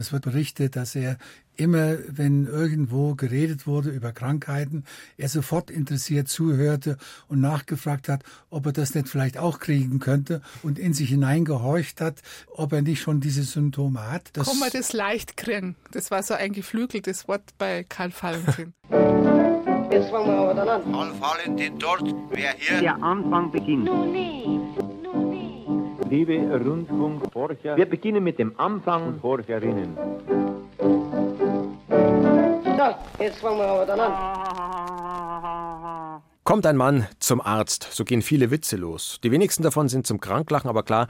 [0.00, 1.18] Es wird berichtet, dass er
[1.56, 4.84] immer, wenn irgendwo geredet wurde über Krankheiten,
[5.16, 10.40] er sofort interessiert zuhörte und nachgefragt hat, ob er das nicht vielleicht auch kriegen könnte
[10.62, 12.22] und in sich hineingehorcht hat,
[12.54, 14.30] ob er nicht schon diese Symptome hat.
[14.34, 15.74] Das Kann man das leicht kriegen?
[15.90, 18.74] Das war so ein geflügeltes Wort bei Karl Valentin.
[19.90, 20.92] Jetzt fangen wir aber dann an.
[20.92, 22.80] Karl Valentin dort, wer hier?
[22.82, 23.86] Der Anfang beginnt.
[23.86, 24.12] Nun
[26.08, 29.96] liebe Rundfunkforscher, wir beginnen mit dem Anfang und Forscherinnen.
[32.78, 35.37] So, jetzt fangen wir aber dann an.
[36.48, 39.18] Kommt ein Mann zum Arzt, so gehen viele Witze los.
[39.22, 41.06] Die wenigsten davon sind zum Kranklachen, aber klar,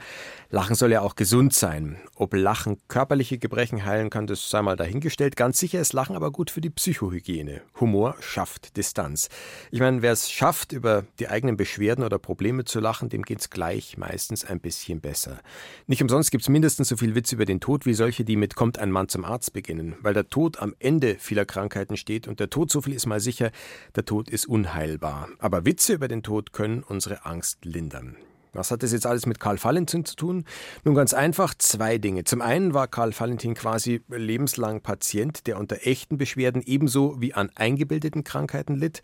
[0.49, 1.97] Lachen soll ja auch gesund sein.
[2.15, 5.37] Ob Lachen körperliche Gebrechen heilen kann, das sei mal dahingestellt.
[5.37, 7.61] Ganz sicher ist Lachen aber gut für die Psychohygiene.
[7.79, 9.29] Humor schafft Distanz.
[9.71, 13.49] Ich meine, wer es schafft, über die eigenen Beschwerden oder Probleme zu lachen, dem geht's
[13.49, 15.39] gleich meistens ein bisschen besser.
[15.87, 18.77] Nicht umsonst gibt's mindestens so viel Witz über den Tod wie solche, die mit Kommt
[18.77, 22.49] ein Mann zum Arzt beginnen, weil der Tod am Ende vieler Krankheiten steht und der
[22.49, 23.51] Tod, so viel ist mal sicher,
[23.95, 25.28] der Tod ist unheilbar.
[25.37, 28.17] Aber Witze über den Tod können unsere Angst lindern.
[28.53, 30.45] Was hat das jetzt alles mit Karl Valentin zu tun?
[30.83, 32.23] Nun ganz einfach zwei Dinge.
[32.23, 37.51] Zum einen war Karl Valentin quasi lebenslang Patient, der unter echten Beschwerden ebenso wie an
[37.55, 39.01] eingebildeten Krankheiten litt.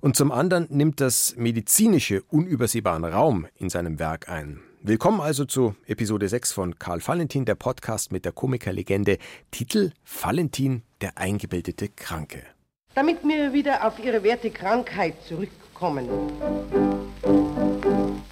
[0.00, 4.60] Und zum anderen nimmt das medizinische unübersehbaren Raum in seinem Werk ein.
[4.82, 9.18] Willkommen also zu Episode 6 von Karl Valentin, der Podcast mit der Komikerlegende.
[9.50, 12.42] Titel Valentin, der eingebildete Kranke.
[12.94, 16.08] Damit wir wieder auf Ihre werte Krankheit zurückkommen kommen.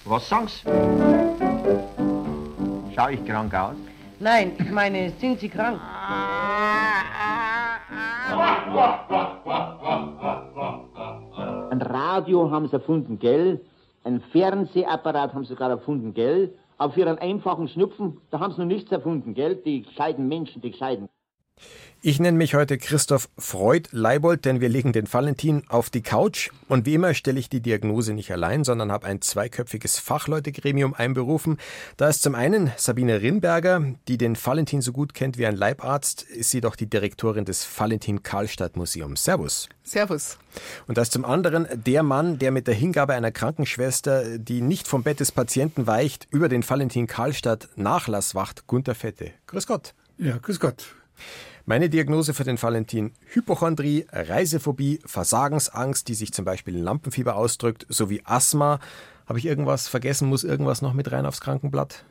[0.04, 0.64] Was sagst
[2.94, 3.76] Schau ich krank aus?
[4.20, 5.80] Nein, ich meine, sind Sie krank?
[11.70, 13.60] Ein Radio haben sie erfunden, gell?
[14.04, 16.54] Ein Fernsehapparat haben sie sogar erfunden, gell?
[16.78, 19.56] Aber für einen einfachen Schnupfen, da haben sie noch nichts erfunden, gell?
[19.56, 21.08] Die gescheiten Menschen, die gescheiten.
[22.04, 26.50] Ich nenne mich heute Christoph Freud Leibold, denn wir legen den Valentin auf die Couch.
[26.66, 31.58] Und wie immer stelle ich die Diagnose nicht allein, sondern habe ein zweiköpfiges Fachleutegremium einberufen.
[31.96, 36.22] Da ist zum einen Sabine Rinberger, die den Valentin so gut kennt wie ein Leibarzt,
[36.22, 39.22] ist sie doch die Direktorin des Valentin Karlstadt Museums.
[39.22, 39.68] Servus.
[39.84, 40.38] Servus.
[40.88, 44.88] Und da ist zum anderen der Mann, der mit der Hingabe einer Krankenschwester, die nicht
[44.88, 49.30] vom Bett des Patienten weicht, über den Valentin Karlstadt Nachlass wacht, Gunter Fette.
[49.46, 49.94] Grüß Gott.
[50.18, 50.96] Ja, grüß Gott.
[51.64, 57.86] Meine Diagnose für den Valentin Hypochondrie, Reisephobie, Versagensangst, die sich zum Beispiel in Lampenfieber ausdrückt,
[57.88, 58.80] sowie Asthma.
[59.26, 60.28] Habe ich irgendwas vergessen?
[60.28, 62.04] Muss irgendwas noch mit rein aufs Krankenblatt?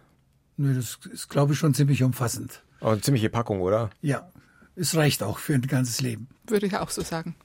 [0.56, 2.64] Nö, das ist, glaube ich, schon ziemlich umfassend.
[2.80, 3.90] Aber eine ziemliche Packung, oder?
[4.02, 4.32] Ja,
[4.76, 6.30] es reicht auch für ein ganzes Leben.
[6.48, 7.36] Würde ich auch so sagen.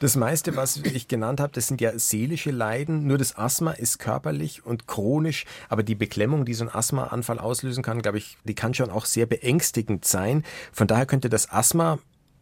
[0.00, 3.06] Das meiste, was ich genannt habe, das sind ja seelische Leiden.
[3.06, 5.44] Nur das Asthma ist körperlich und chronisch.
[5.68, 9.04] Aber die Beklemmung, die so ein Asthmaanfall auslösen kann, glaube ich, die kann schon auch
[9.04, 10.44] sehr beängstigend sein.
[10.72, 11.98] Von daher könnte das Asthma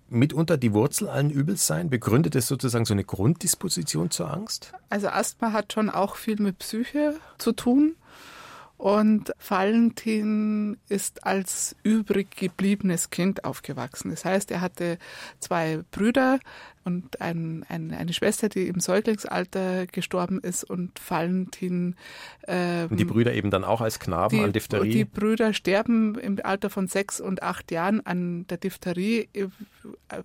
[0.08, 1.90] mitunter die Wurzel allen Übels sein?
[1.90, 4.72] Begründet es sozusagen so eine Grunddisposition zur Angst?
[4.91, 7.96] Also Asthma hat schon auch viel mit Psyche zu tun.
[8.76, 14.10] Und Valentin ist als übrig gebliebenes Kind aufgewachsen.
[14.10, 14.98] Das heißt, er hatte
[15.38, 16.40] zwei Brüder
[16.84, 21.96] und ein, ein, eine Schwester, die im Säuglingsalter gestorben ist und Valentin.
[22.46, 24.91] Ähm, und die Brüder eben dann auch als Knaben die, an Diphtherie?
[24.91, 29.48] Die Brüder sterben im Alter von sechs und acht Jahren an der Diphtherie, äh,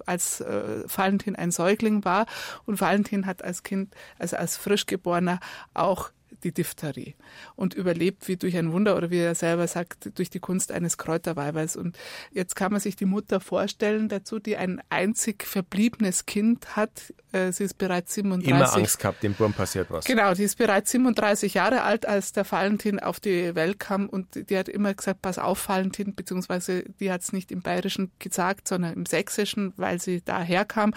[0.05, 2.25] als äh, Valentin ein Säugling war.
[2.65, 5.39] Und Valentin hat als Kind, also als Frischgeborener,
[5.73, 6.11] auch
[6.43, 7.15] die Diphtherie
[7.55, 10.97] und überlebt wie durch ein Wunder oder wie er selber sagt, durch die Kunst eines
[10.97, 11.75] Kräuterweibers.
[11.75, 11.97] Und
[12.31, 17.13] jetzt kann man sich die Mutter vorstellen dazu, die ein einzig verbliebenes Kind hat.
[17.31, 18.49] Äh, sie ist bereits 37.
[18.49, 20.05] Immer Angst gehabt, dem Burm passiert was.
[20.05, 24.49] Genau, die ist bereits 37 Jahre alt, als der Valentin auf die Welt kam und
[24.49, 28.67] die hat immer gesagt, pass auf Valentin, beziehungsweise die hat es nicht im Bayerischen gesagt,
[28.67, 30.93] sondern im Sächsischen, weil sie daher kam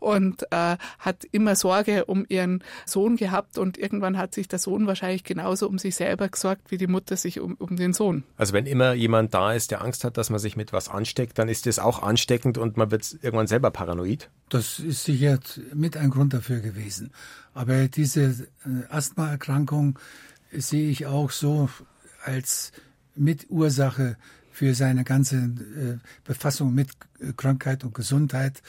[0.00, 4.85] und äh, hat immer Sorge um ihren Sohn gehabt und irgendwann hat sich der Sohn
[4.86, 8.24] wahrscheinlich genauso um sich selber gesorgt, wie die Mutter sich um, um den Sohn.
[8.36, 11.38] Also wenn immer jemand da ist, der Angst hat, dass man sich mit was ansteckt,
[11.38, 14.30] dann ist das auch ansteckend und man wird irgendwann selber paranoid.
[14.48, 15.38] Das ist sicher
[15.74, 17.12] mit ein Grund dafür gewesen.
[17.54, 19.98] Aber diese äh, Asthmaerkrankung
[20.52, 21.68] sehe ich auch so
[22.24, 22.72] als
[23.14, 24.16] Mitursache
[24.50, 26.88] für seine ganze äh, Befassung mit
[27.36, 28.62] Krankheit und Gesundheit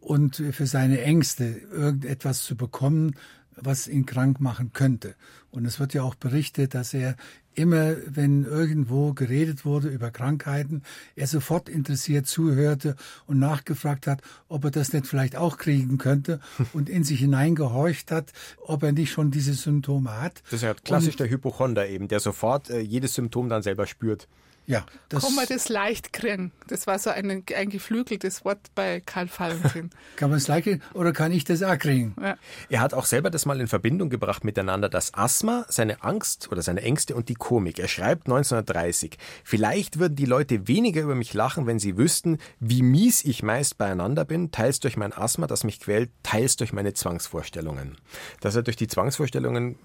[0.00, 3.16] und für seine Ängste, irgendetwas zu bekommen,
[3.56, 5.14] was ihn krank machen könnte.
[5.50, 7.16] Und es wird ja auch berichtet, dass er
[7.54, 10.82] immer, wenn irgendwo geredet wurde über Krankheiten,
[11.16, 16.40] er sofort interessiert zuhörte und nachgefragt hat, ob er das nicht vielleicht auch kriegen könnte
[16.72, 20.42] und in sich hineingehorcht hat, ob er nicht schon diese Symptome hat.
[20.44, 23.86] Das ist ja klassisch und, der Hypochonder eben, der sofort äh, jedes Symptom dann selber
[23.86, 24.28] spürt.
[24.66, 26.50] Ja, das kann man das leicht kriegen.
[26.66, 29.90] Das war so ein, ein geflügeltes Wort bei Karl Valentin.
[30.16, 32.16] kann man es leicht kriegen oder kann ich das auch kriegen?
[32.20, 32.36] Ja.
[32.68, 36.62] Er hat auch selber das mal in Verbindung gebracht miteinander, das Asthma, seine Angst oder
[36.62, 37.78] seine Ängste und die Komik.
[37.78, 42.82] Er schreibt 1930, vielleicht würden die Leute weniger über mich lachen, wenn sie wüssten, wie
[42.82, 46.92] mies ich meist beieinander bin, teils durch mein Asthma, das mich quält, teils durch meine
[46.92, 47.96] Zwangsvorstellungen.
[48.40, 49.76] Dass er durch die Zwangsvorstellungen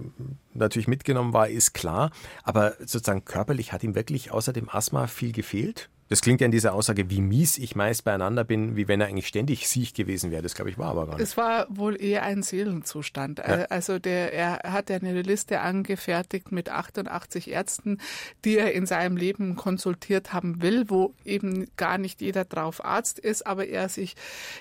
[0.56, 2.10] natürlich mitgenommen war, ist klar,
[2.44, 5.90] aber sozusagen körperlich hat ihm wirklich außer dem Asthma viel gefehlt?
[6.12, 9.08] Das klingt ja in dieser Aussage, wie mies ich meist beieinander bin, wie wenn er
[9.08, 10.42] eigentlich ständig siech gewesen wäre.
[10.42, 11.24] Das glaube ich war aber gar nicht.
[11.24, 13.40] Es war wohl eher ein Seelenzustand.
[13.40, 13.60] Ja.
[13.60, 18.00] Äh, also der, er hat ja eine Liste angefertigt mit 88 Ärzten,
[18.44, 23.18] die er in seinem Leben konsultiert haben will, wo eben gar nicht jeder drauf Arzt
[23.18, 24.16] ist, aber er sich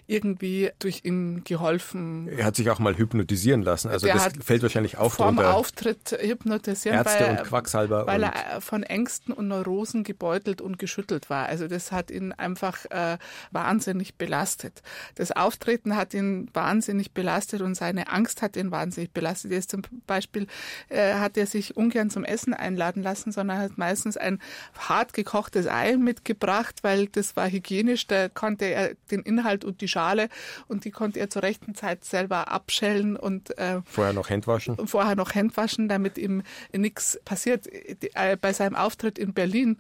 [0.07, 2.29] irgendwie durch ihn geholfen.
[2.29, 3.89] Er hat sich auch mal hypnotisieren lassen.
[3.89, 5.15] Also das fällt wahrscheinlich auf.
[5.15, 10.05] Vor dem Auftritt hypnotisieren, Ärzte weil, und Quacksalber weil und er von Ängsten und Neurosen
[10.05, 11.49] gebeutelt und geschüttelt war war.
[11.49, 13.19] Also das hat ihn einfach äh,
[13.51, 14.83] wahnsinnig belastet.
[15.15, 19.53] Das Auftreten hat ihn wahnsinnig belastet und seine Angst hat ihn wahnsinnig belastet.
[19.53, 20.47] Jetzt zum Beispiel
[20.89, 24.41] äh, hat er sich ungern zum Essen einladen lassen, sondern hat meistens ein
[24.79, 28.07] hart gekochtes Ei mitgebracht, weil das war hygienisch.
[28.07, 30.29] Da konnte er den Inhalt und die Schale
[30.69, 34.77] und die konnte er zur rechten Zeit selber abschellen und äh, vorher noch Händwaschen.
[34.87, 37.67] Vorher noch Händwaschen, damit ihm nichts passiert.
[37.67, 39.79] Äh, bei seinem Auftritt in Berlin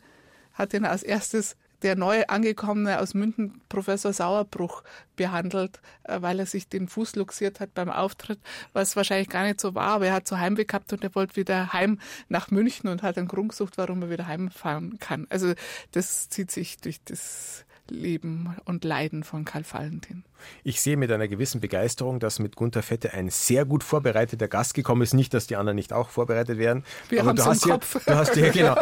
[0.60, 4.82] hat ihn als erstes der neu angekommene aus München, Professor Sauerbruch,
[5.16, 8.38] behandelt, äh, weil er sich den Fuß luxiert hat beim Auftritt,
[8.72, 11.36] was wahrscheinlich gar nicht so war, aber er hat so Heimweh gehabt und er wollte
[11.36, 11.98] wieder heim
[12.28, 15.26] nach München und hat einen Grund gesucht, warum er wieder heimfahren kann.
[15.30, 15.54] Also
[15.92, 20.24] das zieht sich durch das Leben und Leiden von Karl Valentin.
[20.64, 24.74] Ich sehe mit einer gewissen Begeisterung, dass mit Gunther Fette ein sehr gut vorbereiteter Gast
[24.74, 25.12] gekommen ist.
[25.12, 26.84] Nicht, dass die anderen nicht auch vorbereitet wären.
[27.08, 28.04] Wir haben es im Kopf.
[28.04, 28.76] du hast hier, genau.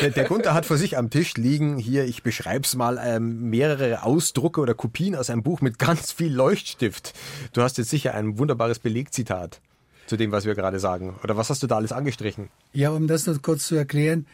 [0.00, 3.50] Der, der, Gunther hat vor sich am Tisch liegen, hier, ich beschreibe es mal, ähm,
[3.50, 7.14] mehrere Ausdrucke oder Kopien aus einem Buch mit ganz viel Leuchtstift.
[7.52, 9.60] Du hast jetzt sicher ein wunderbares Belegzitat
[10.06, 11.16] zu dem, was wir gerade sagen.
[11.24, 12.48] Oder was hast du da alles angestrichen?
[12.72, 14.26] Ja, um das noch kurz zu erklären.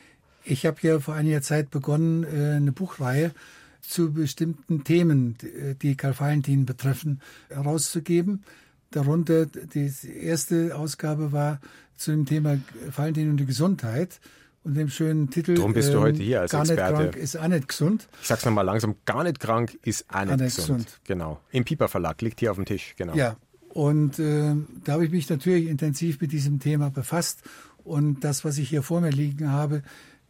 [0.45, 3.33] Ich habe ja vor einiger Zeit begonnen, äh, eine Buchreihe
[3.81, 5.37] zu bestimmten Themen,
[5.83, 8.45] die Karl Valentin betreffen, herauszugeben.
[8.91, 11.61] Darunter die erste Ausgabe war
[11.97, 12.59] zu dem Thema
[12.95, 14.21] Valentin und die Gesundheit
[14.65, 15.55] und dem schönen Titel.
[15.55, 16.81] Darum bist du heute hier als gar Experte.
[16.83, 18.09] Gar nicht krank ist auch nicht gesund.
[18.21, 20.85] Ich sag's nochmal langsam, gar nicht krank ist auch nicht, nicht gesund.
[20.85, 21.01] gesund.
[21.05, 21.41] Genau.
[21.51, 23.15] Im Piper Verlag liegt hier auf dem Tisch, genau.
[23.15, 23.37] Ja.
[23.71, 24.55] Und äh,
[24.85, 27.43] da habe ich mich natürlich intensiv mit diesem Thema befasst.
[27.85, 29.83] Und das, was ich hier vor mir liegen habe,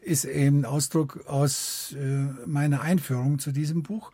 [0.08, 4.10] ist eben Ausdruck aus äh, meiner Einführung zu diesem Buch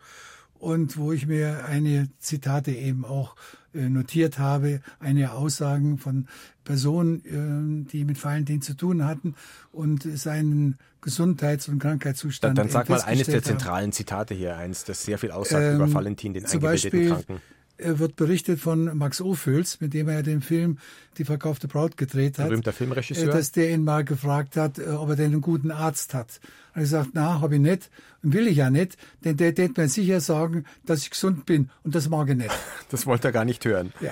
[0.59, 3.35] und wo ich mir einige Zitate eben auch
[3.73, 6.27] äh, notiert habe, einige Aussagen von
[6.63, 9.35] Personen, äh, die mit Valentin zu tun hatten
[9.71, 12.57] und seinen Gesundheits- und Krankheitszustand.
[12.57, 15.75] Dann, dann sag mal eines der zentralen Zitate hier, eins, das sehr viel aussagt ähm,
[15.75, 17.41] über Valentin, den eingebildeten Beispiel, Kranken
[17.77, 20.77] wird berichtet von Max Ophüls, mit dem er den Film
[21.17, 22.47] Die verkaufte Braut gedreht hat.
[22.47, 23.31] Berühmter Filmregisseur.
[23.31, 26.39] Dass der ihn mal gefragt hat, äh, ob er denn einen guten Arzt hat.
[26.75, 27.89] Und er gesagt, na, habe ich nicht
[28.21, 31.69] und will ich ja nicht, denn der wird mir sicher sagen, dass ich gesund bin
[31.83, 32.51] und das mag ich nicht.
[32.89, 33.93] Das wollte er gar nicht hören.
[33.99, 34.11] Ja.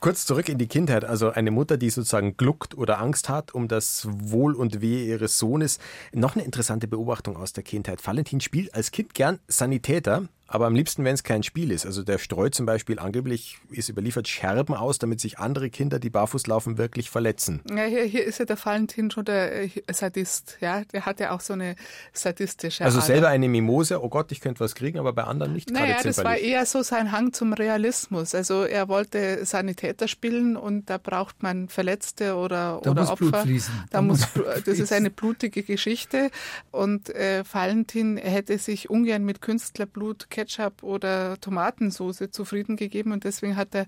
[0.00, 3.68] Kurz zurück in die Kindheit, also eine Mutter, die sozusagen gluckt oder Angst hat um
[3.68, 5.78] das Wohl und Wehe ihres Sohnes.
[6.12, 8.04] Noch eine interessante Beobachtung aus der Kindheit.
[8.04, 11.86] Valentin spielt als Kind gern Sanitäter, aber am liebsten, wenn es kein Spiel ist.
[11.86, 16.10] Also der streut zum Beispiel angeblich, ist überliefert, Scherben aus, damit sich andere Kinder, die
[16.10, 17.60] barfuß laufen, wirklich verletzen.
[17.70, 20.58] Ja, hier, hier ist ja der Valentin schon der äh, Sadist.
[20.60, 21.76] Ja, der hat ja auch so eine
[22.12, 25.70] sadistische Also selber eine Mimose, oh Gott, ich könnte was kriegen, aber bei anderen nicht.
[25.70, 28.34] Naja, das war eher so sein Hang zum Realismus.
[28.34, 33.24] Also er wollte Sanitäter spielen und da braucht man Verletzte oder, da oder muss Opfer.
[33.30, 33.74] Blut fließen.
[33.90, 34.28] Da, da muss,
[34.64, 36.30] das ist eine blutige Geschichte
[36.70, 43.56] und äh, Valentin hätte sich ungern mit Künstlerblut Ketchup oder Tomatensauce zufrieden gegeben und deswegen
[43.56, 43.86] hat er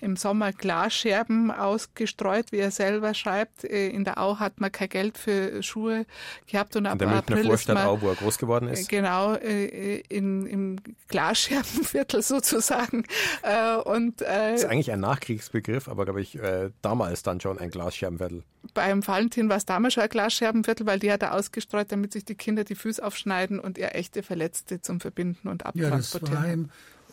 [0.00, 3.64] im Sommer Glasscherben ausgestreut, wie er selber schreibt.
[3.64, 6.06] Äh, in der Au hat man kein Geld für Schuhe
[6.46, 8.88] gehabt und ab April Vorstadt Au, wo er groß geworden ist.
[8.88, 10.76] Genau, äh, in, im
[11.08, 13.04] Glasscherbenviertel sozusagen.
[13.42, 16.38] Äh, und, das ist eigentlich ein Nachkriegsbegriff, aber glaube ich
[16.82, 18.44] damals dann schon ein Glasscherbenviertel.
[18.74, 22.24] Beim Valentin war es damals schon ein Glasscherbenviertel, weil die hat er ausgestreut, damit sich
[22.24, 26.34] die Kinder die Füße aufschneiden und er echte Verletzte zum Verbinden und Abtransportieren.
[26.34, 26.70] Ja, das war ihm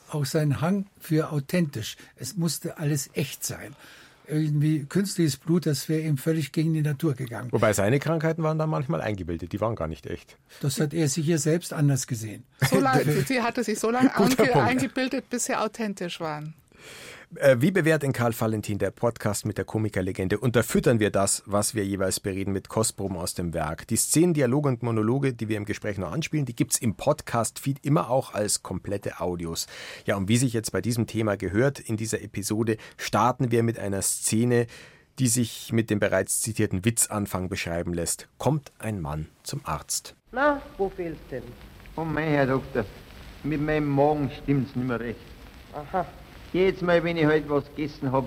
[0.09, 1.97] auch sein Hang für authentisch.
[2.15, 3.75] Es musste alles echt sein.
[4.27, 7.51] Irgendwie künstliches Blut, das wäre ihm völlig gegen die Natur gegangen.
[7.51, 10.37] Wobei seine Krankheiten waren dann manchmal eingebildet, die waren gar nicht echt.
[10.61, 12.43] Das hat er sich hier selbst anders gesehen.
[12.69, 16.53] So lange, sie hatte sich so lange eingebildet, bis sie authentisch waren.
[17.35, 20.39] Äh, wie bewährt in Karl Valentin der Podcast mit der Komikerlegende?
[20.39, 23.85] Unterfüttern wir das, was wir jeweils bereden, mit Kostproben aus dem Werk.
[23.87, 27.83] Die Szenen, Dialoge und Monologe, die wir im Gespräch noch anspielen, die gibt's im Podcast-Feed
[27.83, 29.67] immer auch als komplette Audios.
[30.05, 33.77] Ja, und wie sich jetzt bei diesem Thema gehört, in dieser Episode starten wir mit
[33.77, 34.65] einer Szene,
[35.19, 38.29] die sich mit dem bereits zitierten Witzanfang beschreiben lässt.
[38.37, 40.15] Kommt ein Mann zum Arzt.
[40.31, 41.43] Na, wo fehlt's denn?
[41.97, 42.85] Oh mein Herr Doktor,
[43.43, 45.19] mit meinem Magen stimmt's nicht mehr recht.
[45.73, 46.05] Aha.
[46.53, 48.25] Jedes Mal, wenn ich heute was gegessen hab,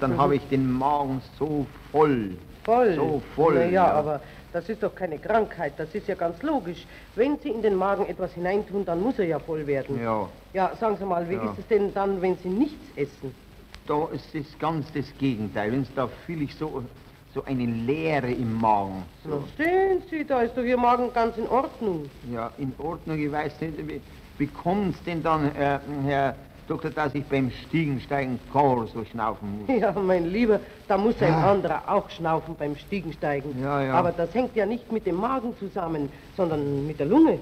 [0.00, 2.30] dann habe ich den Magen so voll.
[2.64, 2.94] Voll.
[2.94, 3.92] So voll, Na ja, ja.
[3.92, 4.20] aber
[4.52, 6.86] das ist doch keine Krankheit, das ist ja ganz logisch.
[7.14, 10.00] Wenn Sie in den Magen etwas hineintun, dann muss er ja voll werden.
[10.02, 11.50] Ja, Ja, sagen Sie mal, wie Ja.
[11.52, 13.34] ist es denn dann, wenn Sie nichts essen?
[13.86, 15.72] da ist das ganz das Gegenteil.
[15.72, 16.82] Wenn's da fühle ich so,
[17.32, 19.02] so eine Leere im Magen.
[19.24, 19.44] Na So.
[19.56, 22.10] sehen Sie, da ist doch Ihr Magen ganz in Ordnung.
[22.30, 24.02] Ja, in Ordnung, ich weiß nicht, wie,
[24.36, 26.34] wie kommt's denn dann, äh, Herr
[26.68, 29.80] Doktor, dass ich beim Stiegensteigen gar so schnaufen muss?
[29.80, 31.52] Ja, mein Lieber, da muss ein Ah.
[31.52, 33.60] anderer auch schnaufen beim Stiegensteigen.
[33.62, 33.94] Ja, ja.
[33.94, 37.38] Aber das hängt ja nicht mit dem Magen zusammen, sondern mit der Lunge.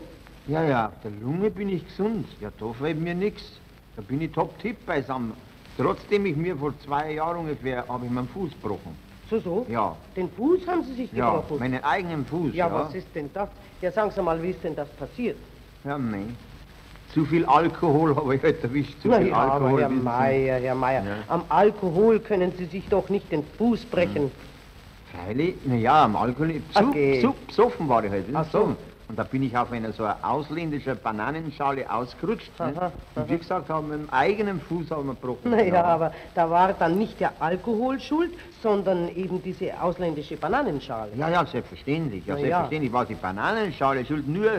[0.47, 2.25] Ja, ja, auf der Lunge bin ich gesund.
[2.41, 3.59] Ja, da fällt mir nichts.
[3.97, 5.33] Da bin ich top-tipp beisammen.
[5.77, 8.97] Trotzdem ich mir vor zwei Jahren ungefähr, habe ich meinen Fuß gebrochen.
[9.29, 9.67] So, so?
[9.69, 11.59] Ja, Den Fuß haben Sie sich ja, gebrochen?
[11.59, 12.73] meinen eigenen Fuß, ja, ja.
[12.75, 13.49] was ist denn das?
[13.83, 15.37] Ja, sagen Sie mal, wie ist denn das passiert?
[15.85, 16.37] Ja, nein.
[17.13, 19.01] Zu viel Alkohol habe ich heute erwischt.
[19.01, 19.81] Zu Na viel ja, aber Alkohol.
[19.81, 20.05] Herr wissen Sie.
[20.05, 21.11] Meier, Herr Meier, Ja.
[21.29, 24.31] am Alkohol können Sie sich doch nicht den Fuß brechen.
[25.13, 26.61] Freilich, naja, am Alkohol.
[26.75, 27.21] Okay.
[27.23, 28.27] Zu besoffen war ich heute.
[28.35, 28.77] Ach so.
[29.09, 32.51] Und da bin ich auf einer so einer ausländischen Bananenschale ausgerutscht.
[32.59, 32.93] Aha, ne?
[33.15, 35.51] Und wie gesagt, habe mit dem eigenen Fuß habe ich mir gebrochen.
[35.53, 38.33] Naja, aber da war dann nicht der Alkohol schuld,
[38.65, 41.13] sondern eben diese ausländische Bananenschale.
[41.17, 42.27] Ja, ja, selbstverständlich.
[42.27, 42.47] Ja, Na ja.
[42.47, 44.51] selbstverständlich war die Bananenschale schuld, nur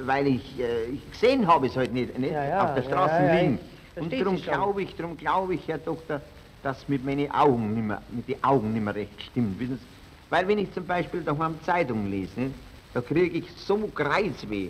[0.00, 3.14] weil ich, äh, ich gesehen habe es heute nicht, nicht Ja, ja, auf der Straße
[3.26, 3.58] ja, liegen.
[3.96, 6.20] Und darum glaube ich, darum glaube ich, Herr Doktor,
[6.62, 9.58] dass mit meinen Augen nicht mehr, mit den Augen nicht mehr recht stimmt.
[9.58, 9.86] Wissen Sie?
[10.30, 12.54] Weil wenn ich zum Beispiel daheim Zeitung lese, nicht,
[12.94, 14.68] da kriege ich so Kreuzweh,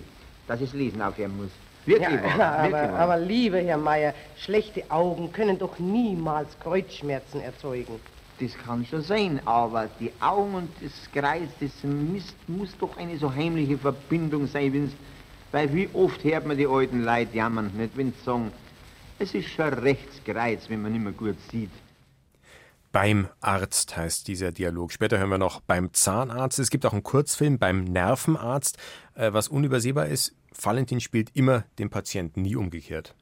[0.49, 1.51] dass ich Lesen aufhören muss.
[1.85, 3.01] Wirklich Ja, wahr, wirklich aber, wahr.
[3.01, 8.01] aber lieber Herr Meier, schlechte Augen können doch niemals Kreuzschmerzen erzeugen.
[8.43, 13.17] Das kann schon sein, aber die Augen und das Kreis, das muss, muss doch eine
[13.17, 14.93] so heimliche Verbindung sein, wenn's,
[15.53, 18.51] weil wie oft hört man die alten Leute jammern, nicht, wenn sie sagen,
[19.21, 21.71] es ist schon rechtskreuz, wenn man nicht mehr gut sieht.
[22.91, 24.91] Beim Arzt heißt dieser Dialog.
[24.91, 26.59] Später hören wir noch beim Zahnarzt.
[26.59, 28.77] Es gibt auch einen Kurzfilm beim Nervenarzt.
[29.15, 33.15] Äh, was unübersehbar ist, Valentin spielt immer den Patienten, nie umgekehrt.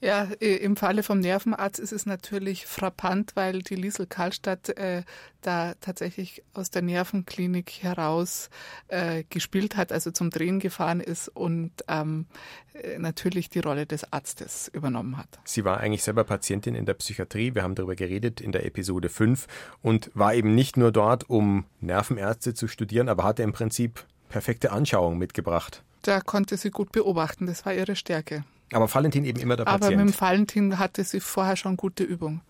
[0.00, 5.02] Ja, äh, im Falle vom Nervenarzt ist es natürlich frappant, weil die Liesel Karlstadt äh,
[5.40, 8.48] da tatsächlich aus der Nervenklinik heraus
[8.86, 12.26] äh, gespielt hat, also zum Drehen gefahren ist und ähm,
[12.74, 15.40] äh, natürlich die Rolle des Arztes übernommen hat.
[15.44, 17.56] Sie war eigentlich selber Patientin in der Psychiatrie.
[17.56, 19.48] Wir haben darüber geredet in der Episode 5
[19.82, 24.70] und war eben nicht nur dort, um Nervenärzte zu studieren, aber hatte im Prinzip perfekte
[24.70, 25.82] Anschauung mitgebracht.
[26.02, 28.44] Da konnte sie gut beobachten, das war ihre Stärke.
[28.72, 30.04] Aber Valentin eben immer der Aber Patient.
[30.04, 32.42] mit dem Valentin hatte sie vorher schon gute Übung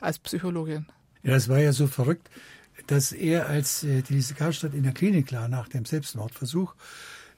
[0.00, 0.86] als Psychologin.
[1.22, 2.28] Ja, das war ja so verrückt,
[2.86, 6.74] dass er, als äh, diese Karlstadt in der Klinik lag nach dem Selbstmordversuch,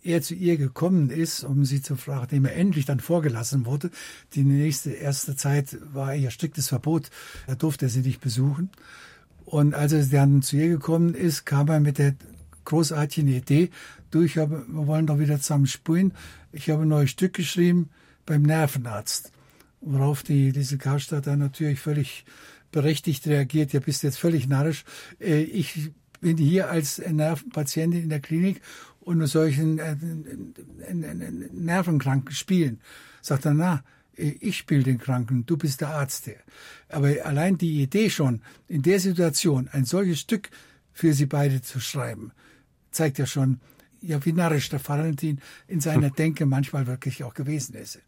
[0.02, 3.90] er zu ihr gekommen ist, um sie zu fragen, nachdem er endlich dann vorgelassen wurde.
[4.34, 7.10] Die nächste erste Zeit war ihr striktes Verbot.
[7.46, 8.70] Da durfte er sie nicht besuchen.
[9.44, 12.14] Und als er dann zu ihr gekommen ist, kam er mit der
[12.64, 13.70] großartigen Idee,
[14.10, 16.12] du, ich habe, wir wollen doch wieder zusammen spielen.
[16.52, 17.90] Ich habe ein neues Stück geschrieben
[18.26, 19.32] beim Nervenarzt.
[19.80, 22.24] Worauf die, diese Karstadt dann natürlich völlig
[22.72, 24.84] berechtigt reagiert, ja bist jetzt völlig narrisch.
[25.20, 25.90] Äh, Ich
[26.20, 28.60] bin hier als Nervenpatientin in der Klinik
[29.00, 29.96] und nur solchen äh,
[31.52, 32.80] Nervenkranken spielen.
[33.22, 33.84] Sagt er, na,
[34.16, 36.26] äh, ich spiele den Kranken, du bist der Arzt.
[36.26, 36.40] Der.
[36.88, 40.50] Aber allein die Idee schon, in der Situation ein solches Stück
[40.92, 42.32] für sie beide zu schreiben,
[42.90, 43.60] zeigt ja schon,
[44.00, 48.00] ja, wie narrisch der Valentin in seiner Denke manchmal wirklich auch gewesen ist.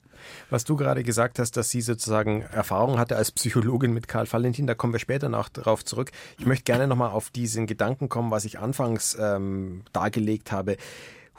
[0.51, 4.67] Was du gerade gesagt hast, dass sie sozusagen Erfahrung hatte als Psychologin mit Karl Valentin,
[4.67, 6.11] da kommen wir später noch darauf zurück.
[6.39, 10.77] Ich möchte gerne nochmal auf diesen Gedanken kommen, was ich anfangs ähm, dargelegt habe.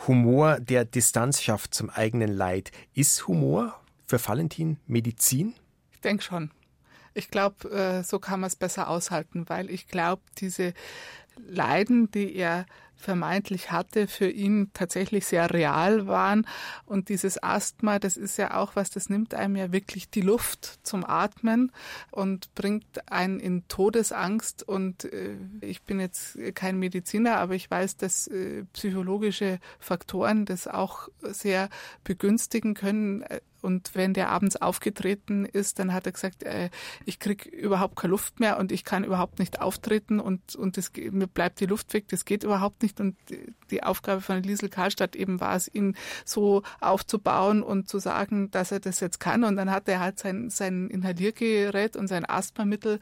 [0.08, 2.72] Humor, der Distanz schafft zum eigenen Leid.
[2.94, 5.54] Ist Humor für Valentin Medizin?
[5.92, 6.52] Ich denke schon.
[7.14, 10.74] Ich glaube, äh, so kann man es besser aushalten, weil ich glaube, diese
[11.48, 12.66] Leiden, die er
[13.00, 16.46] vermeintlich hatte, für ihn tatsächlich sehr real waren.
[16.86, 20.80] Und dieses Asthma, das ist ja auch was, das nimmt einem ja wirklich die Luft
[20.84, 21.72] zum Atmen
[22.12, 24.68] und bringt einen in Todesangst.
[24.68, 30.68] Und äh, ich bin jetzt kein Mediziner, aber ich weiß, dass äh, psychologische Faktoren das
[30.68, 31.70] auch sehr
[32.04, 33.24] begünstigen können.
[33.62, 36.70] Und wenn der abends aufgetreten ist, dann hat er gesagt, äh,
[37.06, 40.92] ich krieg überhaupt keine Luft mehr und ich kann überhaupt nicht auftreten und, und das,
[40.96, 43.00] mir bleibt die Luft weg, das geht überhaupt nicht.
[43.00, 43.16] Und
[43.72, 48.72] die Aufgabe von Liesel Karlstadt eben war es, ihn so aufzubauen und zu sagen, dass
[48.72, 49.44] er das jetzt kann.
[49.44, 53.00] Und dann hat er halt sein, sein Inhaliergerät und sein Asthmamittel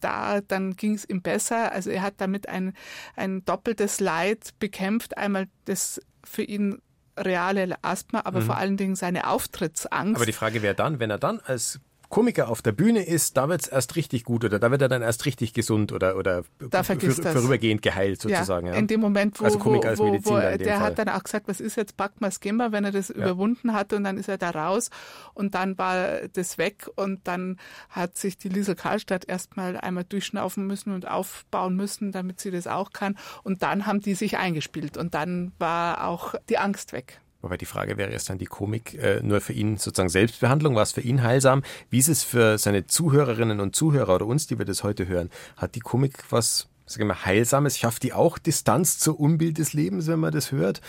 [0.00, 1.72] da, dann ging es ihm besser.
[1.72, 2.74] Also er hat damit ein,
[3.16, 5.16] ein doppeltes Leid bekämpft.
[5.16, 6.80] Einmal das für ihn
[7.16, 8.44] reale Asthma, aber mhm.
[8.46, 10.16] vor allen Dingen seine Auftrittsangst.
[10.16, 13.48] Aber die Frage wäre dann, wenn er dann als Komiker auf der Bühne ist, da
[13.48, 16.42] wird es erst richtig gut oder da wird er dann erst richtig gesund oder, oder
[16.58, 18.66] da vorübergehend geheilt sozusagen.
[18.66, 20.80] Ja, in dem Moment, wo, also wo, wo, wo der Fall.
[20.80, 23.14] hat dann auch gesagt, was ist jetzt Backmas Gimba, wenn er das ja.
[23.14, 24.90] überwunden hatte und dann ist er da raus
[25.34, 30.66] und dann war das weg und dann hat sich die Liesel Karlstadt erstmal einmal durchschnaufen
[30.66, 34.96] müssen und aufbauen müssen, damit sie das auch kann und dann haben die sich eingespielt
[34.96, 37.20] und dann war auch die Angst weg.
[37.42, 40.74] Wobei die Frage wäre, ist dann die Komik äh, nur für ihn sozusagen Selbstbehandlung?
[40.74, 41.62] War es für ihn heilsam?
[41.88, 45.30] Wie ist es für seine Zuhörerinnen und Zuhörer oder uns, die wir das heute hören?
[45.56, 47.78] Hat die Komik was, sagen wir Heilsames?
[47.78, 50.82] Schafft die auch Distanz zur Unbild des Lebens, wenn man das hört?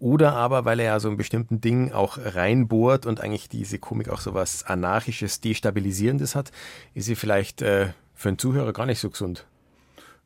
[0.00, 4.08] Oder aber, weil er ja so einen bestimmten Ding auch reinbohrt und eigentlich diese Komik
[4.08, 6.50] auch so was Anarchisches, Destabilisierendes hat,
[6.94, 9.46] ist sie vielleicht äh, für einen Zuhörer gar nicht so gesund?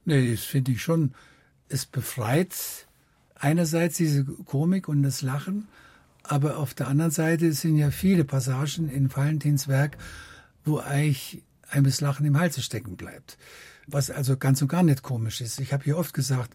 [0.06, 1.14] Nee, das finde ich schon.
[1.68, 2.87] Es befreit
[3.38, 5.68] einerseits diese Komik und das Lachen,
[6.22, 9.96] aber auf der anderen Seite sind ja viele Passagen in Valentins Werk,
[10.64, 13.38] wo eigentlich ein das Lachen im Halse stecken bleibt.
[13.86, 15.60] Was also ganz und gar nicht komisch ist.
[15.60, 16.52] Ich habe hier oft gesagt,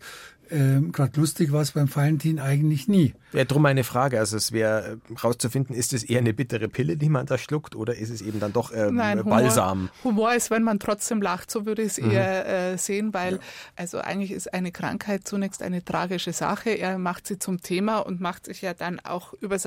[0.50, 3.14] ähm, Gerade lustig war es beim Valentin eigentlich nie.
[3.32, 4.20] Ja, drum eine Frage.
[4.20, 7.76] Also es wäre äh, rauszufinden, ist es eher eine bittere Pille, die man da schluckt,
[7.76, 9.90] oder ist es eben dann doch ähm, Nein, Humor, Balsam?
[10.04, 12.12] Humor ist, wenn man trotzdem lacht, so würde ich es mhm.
[12.12, 13.40] eher äh, sehen, weil ja.
[13.76, 16.72] also eigentlich ist eine Krankheit zunächst eine tragische Sache.
[16.72, 19.58] Er macht sie zum Thema und macht sich ja dann auch über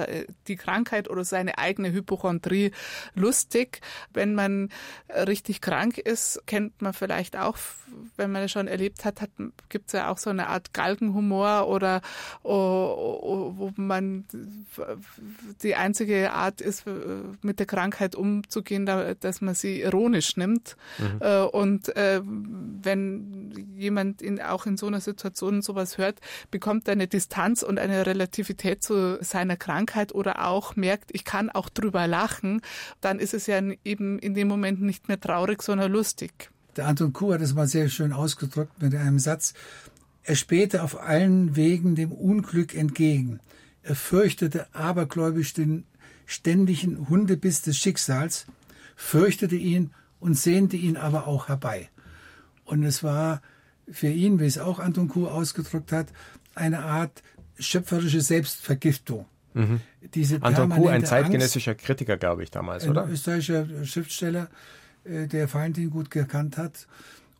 [0.46, 2.72] die Krankheit oder seine eigene Hypochondrie
[3.14, 3.80] lustig.
[4.12, 4.68] Wenn man
[5.08, 7.56] richtig krank ist, kennt man vielleicht auch,
[8.16, 9.30] wenn man es schon erlebt hat, hat
[9.68, 12.00] gibt es ja auch so eine Art Galgenhumor oder
[12.42, 14.24] oh, oh, wo man
[15.62, 16.84] die einzige Art ist,
[17.42, 20.76] mit der Krankheit umzugehen, dass man sie ironisch nimmt.
[20.98, 21.20] Mhm.
[21.20, 26.92] Äh, und äh, wenn jemand in, auch in so einer Situation sowas hört, bekommt er
[26.92, 32.06] eine Distanz und eine Relativität zu seiner Krankheit oder auch merkt, ich kann auch drüber
[32.06, 32.60] lachen,
[33.00, 36.50] dann ist es ja eben in dem Moment nicht mehr traurig, sondern lustig.
[36.76, 39.54] Der Anton Kuh hat es mal sehr schön ausgedrückt mit einem Satz.
[40.26, 43.38] Er spähte auf allen Wegen dem Unglück entgegen.
[43.84, 45.84] Er fürchtete abergläubisch den
[46.26, 48.46] ständigen Hundebiss des Schicksals,
[48.96, 51.90] fürchtete ihn und sehnte ihn aber auch herbei.
[52.64, 53.40] Und es war
[53.88, 56.08] für ihn, wie es auch Anton Kuh ausgedrückt hat,
[56.56, 57.22] eine Art
[57.60, 59.26] schöpferische Selbstvergiftung.
[59.54, 59.80] Mhm.
[60.12, 63.04] Diese Anton Kuh, ein zeitgenössischer Angst, Kritiker, glaube ich, damals, oder?
[63.04, 64.48] Ein österreichischer Schriftsteller,
[65.04, 66.88] äh, der Valentin gut gekannt hat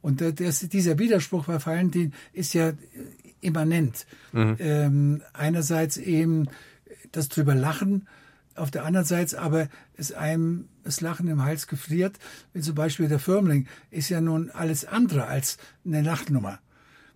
[0.06, 2.74] und das, dieser Widerspruch bei Valentin ist ja
[3.40, 4.06] immanent.
[4.30, 4.56] Mhm.
[4.60, 6.46] Ähm, einerseits eben
[7.10, 8.06] das drüber lachen,
[8.54, 12.20] auf der anderen Seite aber ist einem das Lachen im Hals gefriert.
[12.52, 16.60] Wie zum Beispiel der Firmling ist ja nun alles andere als eine Lachnummer.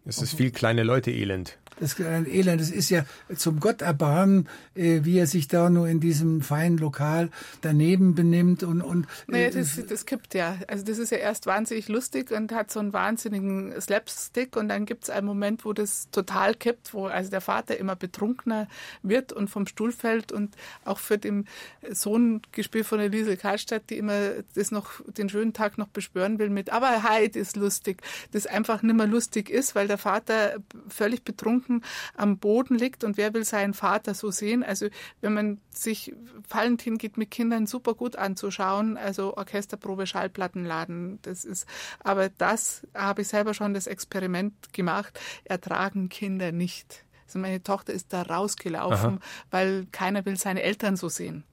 [0.04, 2.60] Es ist viel kleine Leute Elend das Elend.
[2.60, 6.78] Das ist ja zum Gott erbarmen, äh, wie er sich da nur in diesem feinen
[6.78, 7.30] Lokal
[7.62, 9.04] daneben benimmt und und.
[9.04, 10.56] Äh, naja, das, das kippt ja.
[10.68, 14.86] Also das ist ja erst wahnsinnig lustig und hat so einen wahnsinnigen Slapstick und dann
[14.86, 18.68] gibt es einen Moment, wo das total kippt, wo also der Vater immer betrunkener
[19.02, 21.46] wird und vom Stuhl fällt und auch für den
[21.90, 26.50] Sohn gespielt von Elise Karlstadt, die immer das noch den schönen Tag noch beschwören will
[26.50, 30.56] mit, aber Heid ist lustig, das einfach nicht mehr lustig ist, weil der Vater
[30.88, 31.82] völlig betrunken Gedanken
[32.16, 34.62] am Boden liegt und wer will seinen Vater so sehen?
[34.62, 34.88] Also
[35.20, 36.12] wenn man sich
[36.48, 41.66] Valentin geht mit Kindern super gut anzuschauen, also Orchesterprobe, Schallplattenladen, das ist,
[42.00, 47.04] aber das habe ich selber schon das Experiment gemacht, ertragen Kinder nicht.
[47.26, 49.20] Also meine Tochter ist da rausgelaufen, Aha.
[49.50, 51.44] weil keiner will seine Eltern so sehen.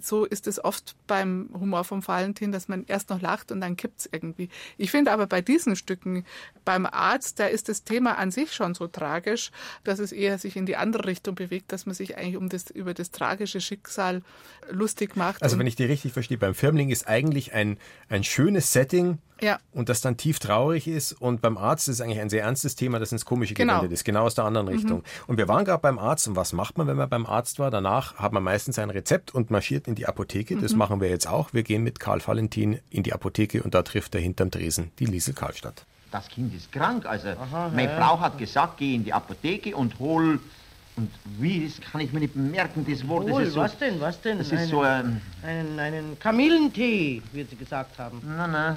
[0.00, 3.76] So ist es oft beim Humor vom Valentin, dass man erst noch lacht und dann
[3.76, 4.48] kippt es irgendwie.
[4.76, 6.24] Ich finde aber bei diesen Stücken,
[6.64, 9.50] beim Arzt, da ist das Thema an sich schon so tragisch,
[9.84, 12.70] dass es eher sich in die andere Richtung bewegt, dass man sich eigentlich um das,
[12.70, 14.22] über das tragische Schicksal
[14.70, 15.42] lustig macht.
[15.42, 19.58] Also wenn ich die richtig verstehe, beim Firmling ist eigentlich ein, ein schönes Setting, ja.
[19.72, 21.12] Und das dann tief traurig ist.
[21.12, 23.74] Und beim Arzt ist es eigentlich ein sehr ernstes Thema, das ins Komische genau.
[23.74, 24.98] gewendet ist, genau aus der anderen Richtung.
[24.98, 25.04] Mhm.
[25.26, 26.28] Und wir waren gerade beim Arzt.
[26.28, 27.70] Und was macht man, wenn man beim Arzt war?
[27.70, 30.56] Danach hat man meistens ein Rezept und marschiert in die Apotheke.
[30.56, 30.78] Das mhm.
[30.78, 31.52] machen wir jetzt auch.
[31.52, 35.06] Wir gehen mit Karl Valentin in die Apotheke und da trifft er hinterm Dresen die
[35.06, 35.84] Liesel Karlstadt.
[36.10, 37.04] Das Kind ist krank.
[37.04, 37.98] Also Aha, meine ja.
[37.98, 40.38] Frau hat gesagt, geh in die Apotheke und hol
[40.96, 43.28] Und wie, das kann ich mir nicht merken, das Wort.
[43.28, 44.38] Wohl, das ist so, was denn, was denn?
[44.38, 45.20] Das einen, ist so ein...
[45.42, 48.22] einen, einen Kamillentee, wie Sie gesagt haben.
[48.24, 48.76] Nein, nein.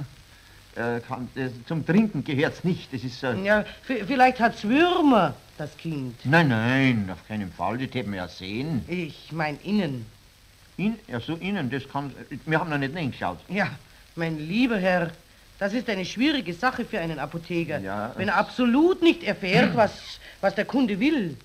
[0.75, 2.93] Äh, kann, das, zum Trinken gehört's nicht.
[2.93, 3.23] Das ist...
[3.23, 6.15] Äh, Ja, vielleicht hat's Würmer, das Kind.
[6.23, 7.77] Nein, nein, auf keinen Fall.
[7.79, 8.83] Das hätten wir ja sehen.
[8.87, 10.05] Ich mein innen.
[10.77, 12.13] In, ja, so innen, das kann...
[12.45, 13.39] Wir haben noch nicht reingeschaut.
[13.49, 13.69] Ja,
[14.15, 15.11] mein lieber Herr,
[15.57, 17.79] das ist eine schwierige Sache für einen Apotheker.
[17.79, 18.13] Ja.
[18.15, 19.91] Wenn er absolut nicht erfährt, was,
[20.39, 21.35] was der Kunde will.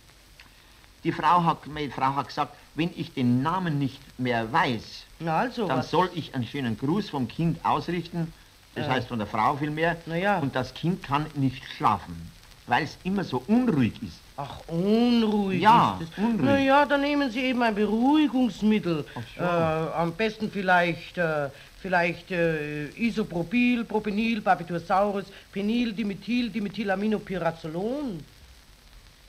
[1.03, 5.39] Die Frau hat, meine Frau hat gesagt, wenn ich den Namen nicht mehr weiß, Na
[5.39, 5.91] also, dann was?
[5.91, 8.33] soll ich einen schönen Gruß vom Kind ausrichten.
[8.75, 8.91] Das Äh.
[8.91, 9.97] heißt von der Frau vielmehr.
[10.07, 10.39] Na ja.
[10.39, 12.31] Und das Kind kann nicht schlafen,
[12.67, 14.21] weil es immer so unruhig ist.
[14.37, 16.19] Ach, unruhig Ja, ist es.
[16.19, 16.41] unruhig.
[16.43, 19.05] Na ja, dann nehmen Sie eben ein Beruhigungsmittel.
[19.37, 19.43] So.
[19.43, 28.19] Äh, am besten vielleicht, äh, vielleicht äh, Isopropyl, Propenil, Barbitursaurus, Penil, Dimethyl, Dimethylaminopyrazolon.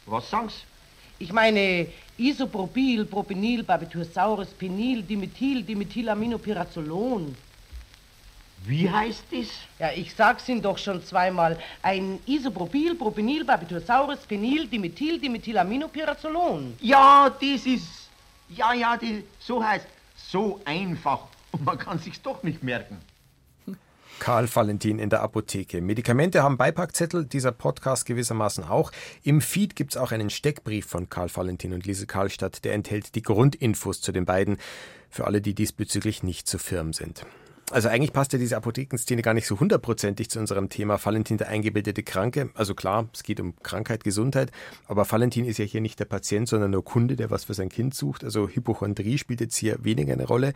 [0.07, 0.53] Was sagen's?
[1.19, 7.35] Ich meine Isopropyl, Propenil, Barbitursaurus, Penil, Dimethyl, Dimethylaminopyrazolon.
[8.67, 9.47] Wie heißt das?
[9.79, 11.59] Ja, ich sag's Ihnen doch schon zweimal.
[11.81, 16.75] Ein Isopropyl, Propenil, Barbitursaurus, Penil, Dimethyl, Dimethylaminopyrazolon.
[16.81, 18.09] Ja, das ist.
[18.49, 19.85] Ja, ja, die, so heißt.
[20.15, 21.27] So einfach.
[21.51, 22.97] Und man kann sich's doch nicht merken.
[24.19, 25.81] Karl Valentin in der Apotheke.
[25.81, 28.91] Medikamente haben Beipackzettel, dieser Podcast gewissermaßen auch.
[29.23, 33.21] Im Feed gibt's auch einen Steckbrief von Karl Valentin und Lise Karlstadt, der enthält die
[33.21, 34.57] Grundinfos zu den beiden,
[35.09, 37.25] für alle, die diesbezüglich nicht zu firm sind.
[37.71, 41.47] Also eigentlich passt ja diese Apothekenszene gar nicht so hundertprozentig zu unserem Thema Valentin der
[41.47, 42.51] eingebildete Kranke.
[42.53, 44.51] Also klar, es geht um Krankheit, Gesundheit,
[44.87, 47.69] aber Valentin ist ja hier nicht der Patient, sondern nur Kunde, der was für sein
[47.69, 48.23] Kind sucht.
[48.23, 50.53] Also Hypochondrie spielt jetzt hier weniger eine Rolle.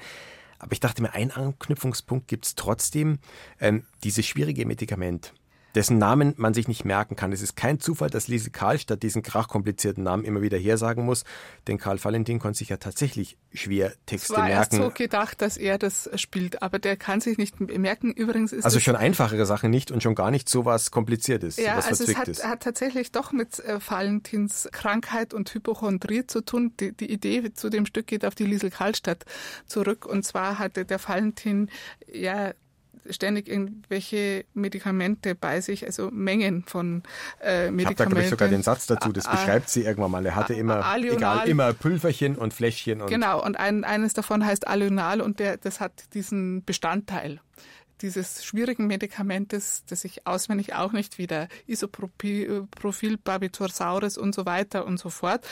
[0.60, 3.18] Aber ich dachte mir, einen Anknüpfungspunkt gibt's trotzdem.
[3.60, 5.34] Ähm, dieses schwierige Medikament,
[5.76, 7.32] dessen Namen man sich nicht merken kann.
[7.32, 11.24] Es ist kein Zufall, dass Lise Karlstadt diesen krachkomplizierten Namen immer wieder hersagen muss,
[11.68, 14.86] denn Karl Valentin konnte sich ja tatsächlich schwer Texte Es war erst merken.
[14.86, 18.12] so gedacht, dass er das spielt, aber der kann sich nicht merken.
[18.12, 21.78] Übrigens ist Also schon einfachere Sachen nicht und schon gar nicht so was Kompliziertes, Ja,
[21.78, 26.74] was also es hat, hat tatsächlich doch mit äh, Valentins Krankheit und Hypochondrie zu tun.
[26.80, 29.26] Die, die Idee zu dem Stück geht auf die Liesel Karlstadt
[29.66, 30.06] zurück.
[30.06, 31.70] Und zwar hatte der Valentin
[32.12, 32.54] ja
[33.10, 37.04] ständig irgendwelche Medikamente bei sich, also Mengen von
[37.44, 38.30] äh, ich habe da, glaube ich, Medikamenten.
[38.30, 40.26] sogar den Satz dazu, das Ah, beschreibt sie irgendwann mal.
[40.26, 41.18] Er hatte immer, Alional.
[41.18, 45.58] egal, immer Pülverchen und Fläschchen und Genau, und ein, eines davon heißt Alional und der,
[45.58, 47.40] das hat diesen Bestandteil
[48.02, 55.00] dieses schwierigen Medikamentes, das ich auswendig auch nicht wieder, Isopropyl, Barbitursaurus und so weiter und
[55.00, 55.46] so fort.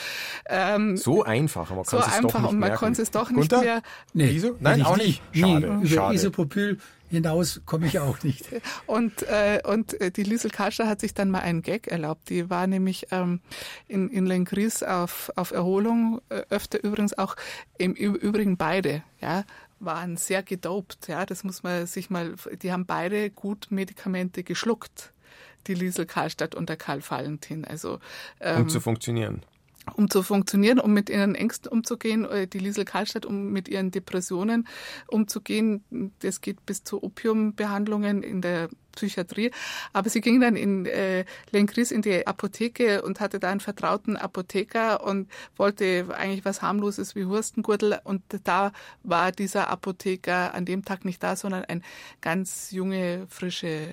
[0.48, 1.70] Ähm, so einfach.
[1.70, 2.76] Man so kann es doch einfach nicht und man merken.
[2.76, 3.60] konnte es doch nicht Gunther?
[3.60, 3.82] mehr.
[4.14, 4.56] Nee, Wieso?
[4.60, 5.22] Nein, auch nicht.
[5.32, 6.14] Schade, Über schade.
[6.14, 8.46] Isopropyl hinaus komme ich auch nicht.
[8.86, 12.28] Und, äh, und äh, die Liesel Karlstadt hat sich dann mal einen Gag erlaubt.
[12.30, 13.40] Die war nämlich ähm,
[13.86, 17.36] in, in Lengries auf, auf Erholung, äh, öfter übrigens auch,
[17.76, 19.44] im Übrigen beide, ja,
[19.80, 25.12] waren sehr gedopt, ja, das muss man sich mal, die haben beide gut Medikamente geschluckt,
[25.66, 28.00] die Liesel Karlstadt und der Karl Valentin, also
[28.40, 29.42] ähm, Um zu funktionieren.
[29.94, 33.90] Um zu funktionieren, um mit ihren Ängsten umzugehen, äh, die Liesel Karlstadt, um mit ihren
[33.90, 34.66] Depressionen
[35.06, 36.12] umzugehen.
[36.20, 39.52] Das geht bis zu Opiumbehandlungen in der Psychiatrie.
[39.92, 44.16] Aber sie ging dann in äh, Lenkris in die Apotheke und hatte da einen vertrauten
[44.16, 48.00] Apotheker und wollte eigentlich was harmloses wie Hurstengurtel.
[48.04, 48.72] Und da
[49.04, 51.84] war dieser Apotheker an dem Tag nicht da, sondern ein
[52.20, 53.88] ganz junge, frische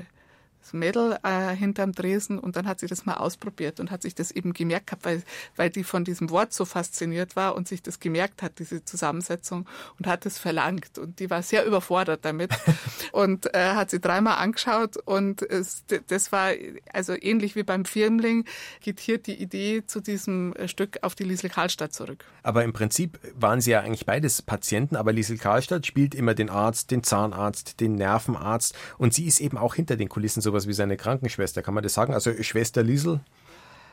[0.66, 4.16] das Mädel äh, hinterm Dresen und dann hat sie das mal ausprobiert und hat sich
[4.16, 5.22] das eben gemerkt gehabt, weil,
[5.56, 9.68] weil die von diesem Wort so fasziniert war und sich das gemerkt hat, diese Zusammensetzung
[10.00, 12.52] und hat es verlangt und die war sehr überfordert damit
[13.12, 16.52] und äh, hat sie dreimal angeschaut und es, das war
[16.92, 18.46] also ähnlich wie beim Firmling
[18.82, 22.26] geht hier die Idee zu diesem äh, Stück auf die Liesel Karlstadt zurück.
[22.42, 26.50] Aber im Prinzip waren sie ja eigentlich beides Patienten, aber Liesel Karlstadt spielt immer den
[26.50, 30.74] Arzt, den Zahnarzt, den Nervenarzt und sie ist eben auch hinter den Kulissen sowas wie
[30.74, 32.14] seine Krankenschwester, kann man das sagen?
[32.14, 33.20] Also Schwester Liesel?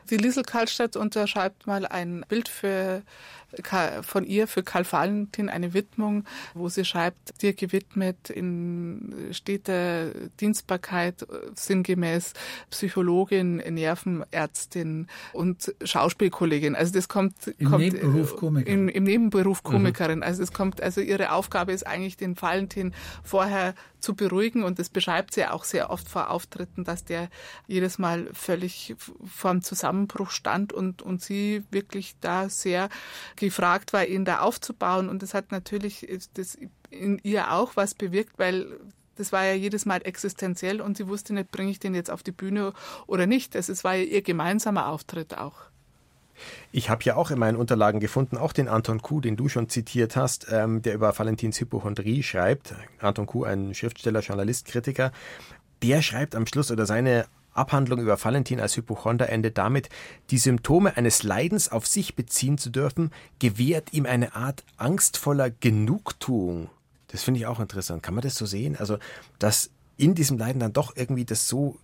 [0.09, 3.03] Die Liesel Karlstadt unterschreibt mal ein Bild für,
[4.01, 11.25] von ihr für Karl Valentin, eine Widmung, wo sie schreibt, dir gewidmet in steter Dienstbarkeit,
[11.55, 12.33] sinngemäß
[12.69, 16.75] Psychologin, Nervenärztin und Schauspielkollegin.
[16.75, 18.87] Also das kommt, Im kommt Nebenberuf Komikerin.
[18.87, 20.23] Im, Im Nebenberuf Komikerin.
[20.23, 24.89] Also es kommt, also ihre Aufgabe ist eigentlich den Valentin vorher zu beruhigen und das
[24.89, 27.29] beschreibt sie auch sehr oft vor Auftritten, dass der
[27.67, 32.89] jedes Mal völlig vorm Zusammenbruch stand und, und sie wirklich da sehr
[33.43, 36.57] gefragt war, ihn da aufzubauen und das hat natürlich das
[36.89, 38.79] in ihr auch was bewirkt, weil
[39.15, 42.23] das war ja jedes Mal existenziell und sie wusste nicht, bringe ich den jetzt auf
[42.23, 42.73] die Bühne
[43.05, 43.55] oder nicht.
[43.55, 45.55] Also es war ja ihr gemeinsamer Auftritt auch.
[46.71, 49.69] Ich habe ja auch in meinen Unterlagen gefunden, auch den Anton Kuh, den du schon
[49.69, 52.73] zitiert hast, ähm, der über Valentins Hypochondrie schreibt.
[52.99, 55.11] Anton Kuh, ein Schriftsteller, Journalist, Kritiker.
[55.83, 59.89] Der schreibt am Schluss oder seine Abhandlung über Valentin als Hypochonder endet damit,
[60.29, 66.69] die Symptome eines Leidens auf sich beziehen zu dürfen, gewährt ihm eine Art angstvoller Genugtuung.
[67.07, 68.01] Das finde ich auch interessant.
[68.01, 68.75] Kann man das so sehen?
[68.75, 68.97] Also,
[69.37, 71.77] dass in diesem Leiden dann doch irgendwie das so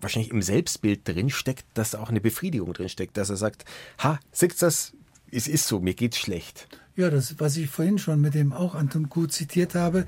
[0.00, 3.64] wahrscheinlich im Selbstbild drinsteckt, dass auch eine Befriedigung drinsteckt, dass er sagt,
[3.98, 4.92] ha, siehst das,
[5.30, 6.68] es ist so, mir geht's schlecht.
[6.94, 10.06] Ja, das, was ich vorhin schon mit dem auch Anton Gut zitiert habe,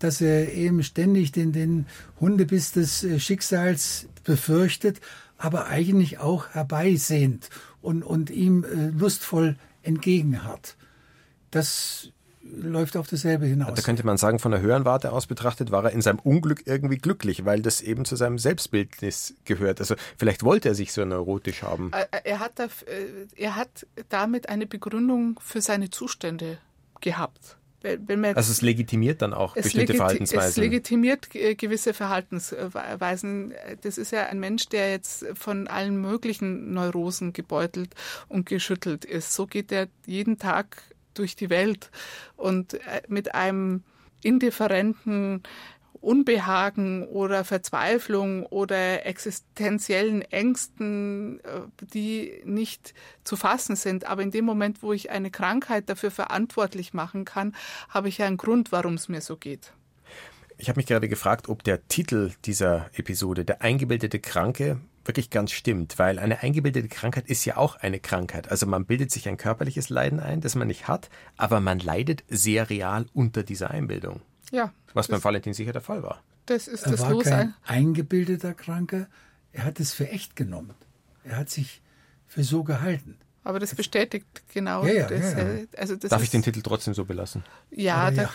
[0.00, 1.86] dass er eben ständig den, den
[2.18, 5.00] Hundebiss des äh, Schicksals befürchtet,
[5.38, 7.48] aber eigentlich auch herbeisehnt
[7.80, 10.76] und, und ihm äh, lustvoll entgegenhat.
[11.50, 12.10] Das
[12.42, 13.74] läuft auf dasselbe hinaus.
[13.74, 16.66] Da könnte man sagen, von der höheren Warte aus betrachtet, war er in seinem Unglück
[16.66, 19.80] irgendwie glücklich, weil das eben zu seinem Selbstbildnis gehört.
[19.80, 21.92] Also vielleicht wollte er sich so neurotisch haben.
[22.24, 22.68] Er hat, da,
[23.36, 26.58] er hat damit eine Begründung für seine Zustände
[27.00, 27.56] gehabt.
[27.82, 30.50] Also es legitimiert dann auch bestimmte Verhaltensweisen.
[30.50, 33.54] Es legitimiert gewisse Verhaltensweisen.
[33.82, 37.94] Das ist ja ein Mensch, der jetzt von allen möglichen Neurosen gebeutelt
[38.28, 39.34] und geschüttelt ist.
[39.34, 40.82] So geht er jeden Tag
[41.14, 41.90] durch die Welt
[42.36, 43.82] und äh, mit einem
[44.22, 45.42] indifferenten
[46.00, 51.60] Unbehagen oder Verzweiflung oder existenziellen Ängsten, äh,
[51.92, 54.06] die nicht zu fassen sind.
[54.06, 57.54] Aber in dem Moment, wo ich eine Krankheit dafür verantwortlich machen kann,
[57.88, 59.72] habe ich ja einen Grund, warum es mir so geht.
[60.56, 65.52] Ich habe mich gerade gefragt, ob der Titel dieser Episode, der eingebildete Kranke, wirklich ganz
[65.52, 68.50] stimmt, weil eine eingebildete Krankheit ist ja auch eine Krankheit.
[68.50, 72.24] Also man bildet sich ein körperliches Leiden ein, das man nicht hat, aber man leidet
[72.28, 74.20] sehr real unter dieser Einbildung.
[74.50, 74.72] Ja.
[74.94, 76.22] Was beim Valentin sicher der Fall war.
[76.46, 79.06] Das ist er das war Los kein eingebildeter Kranker,
[79.52, 80.74] er hat es für echt genommen.
[81.24, 81.82] Er hat sich
[82.26, 83.18] für so gehalten.
[83.42, 85.32] Aber das bestätigt genau ja, ja, das.
[85.32, 87.42] Ja, äh, also das Darf ich den Titel trotzdem so belassen?
[87.70, 88.30] Ja, das,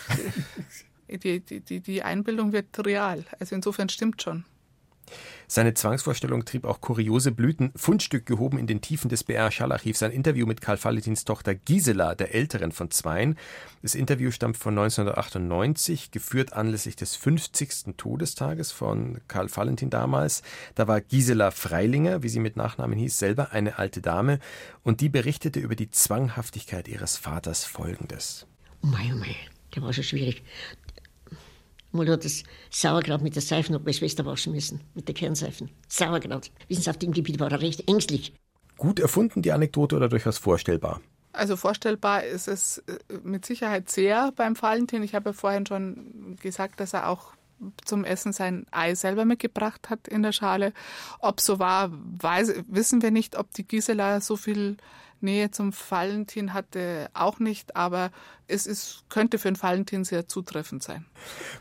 [1.08, 3.24] die, die, die, die Einbildung wird real.
[3.38, 4.44] Also insofern stimmt schon.
[5.48, 7.70] Seine Zwangsvorstellung trieb auch kuriose Blüten.
[7.76, 12.34] Fundstück gehoben in den Tiefen des BR-Schallarchivs ein Interview mit Karl Valentins Tochter Gisela, der
[12.34, 13.38] älteren von zweien.
[13.82, 17.96] Das Interview stammt von 1998, geführt anlässlich des 50.
[17.96, 20.42] Todestages von Karl Valentin damals.
[20.74, 24.40] Da war Gisela Freilinger, wie sie mit Nachnamen hieß, selber eine alte Dame
[24.82, 28.46] und die berichtete über die Zwanghaftigkeit ihres Vaters Folgendes.
[28.82, 29.34] Oh mein, oh mein,
[29.74, 30.42] der war schon schwierig.
[31.96, 35.70] Mal hat das Sauerkraut mit der Seife noch bei Schwester waschen müssen, mit der Kernseifen.
[35.88, 36.50] Sauerkraut.
[36.68, 38.34] Wissen Sie, auf dem Gebiet war er recht ängstlich.
[38.76, 41.00] Gut erfunden, die Anekdote, oder durchaus vorstellbar?
[41.32, 45.02] Also vorstellbar ist es äh, mit Sicherheit sehr beim Valentin.
[45.02, 47.32] Ich habe ja vorhin schon gesagt, dass er auch
[47.84, 50.72] zum Essen sein Ei selber mitgebracht hat in der Schale.
[51.20, 53.38] Ob so war, weiß, wissen wir nicht.
[53.38, 54.76] Ob die Gisela so viel
[55.20, 58.10] Nähe zum Valentin hatte auch nicht, aber
[58.48, 61.04] es ist, könnte für den Valentin sehr zutreffend sein.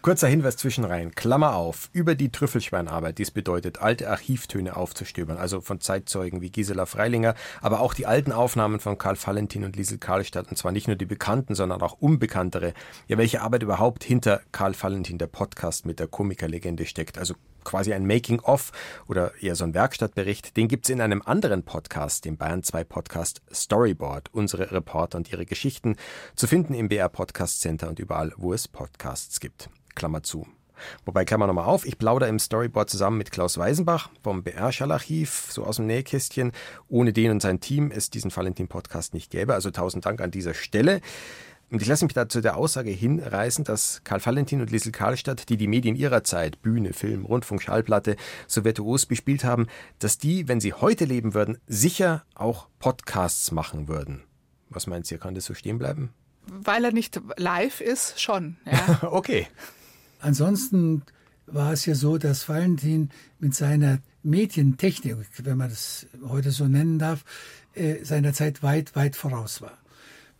[0.02, 5.62] Kurzer Hinweis zwischenrein, Klammer auf, über die Trüffelschweinarbeit, die es bedeutet, alte Archivtöne aufzustöbern, also
[5.62, 9.98] von Zeitzeugen wie Gisela Freilinger, aber auch die alten Aufnahmen von Karl Valentin und Liesel
[9.98, 12.74] Karlstadt, und zwar nicht nur die bekannten, sondern auch unbekanntere.
[13.08, 17.94] Ja, welche Arbeit überhaupt hinter Karl Valentin, der Podcast mit der Komikerlegende steckt, also quasi
[17.94, 18.72] ein Making-of
[19.08, 22.86] oder eher so ein Werkstattbericht, den gibt es in einem anderen Podcast, dem Bayern 2
[22.86, 25.98] Podcast Storyboard, unsere Reporter und ihre Geschichten,
[26.36, 29.70] zu finden im BR Podcast Center und überall, wo es Podcasts gibt.
[29.96, 30.48] Klammer zu.
[31.06, 35.64] Wobei, Klammer nochmal auf, ich plaudere im Storyboard zusammen mit Klaus Weisenbach vom BR-Schallarchiv, so
[35.64, 36.52] aus dem Nähkästchen.
[36.88, 39.54] Ohne den und sein Team es diesen Valentin-Podcast nicht gäbe.
[39.54, 41.02] Also tausend Dank an dieser Stelle.
[41.72, 45.58] Und ich lasse mich dazu der Aussage hinreißen, dass Karl Valentin und Liesel Karlstadt, die
[45.58, 48.16] die Medien ihrer Zeit, Bühne, Film, Rundfunk, Schallplatte,
[48.48, 49.68] so virtuos bespielt haben,
[50.00, 54.24] dass die, wenn sie heute leben würden, sicher auch Podcasts machen würden.
[54.70, 56.14] Was meint ihr, kann das so stehen bleiben?
[56.48, 58.58] Weil er nicht live ist, schon.
[58.66, 59.00] Ja.
[59.12, 59.48] okay.
[60.20, 61.04] Ansonsten
[61.48, 67.00] war es ja so, dass Valentin mit seiner Medientechnik, wenn man das heute so nennen
[67.00, 67.24] darf,
[67.74, 69.78] äh, seiner Zeit weit, weit voraus war.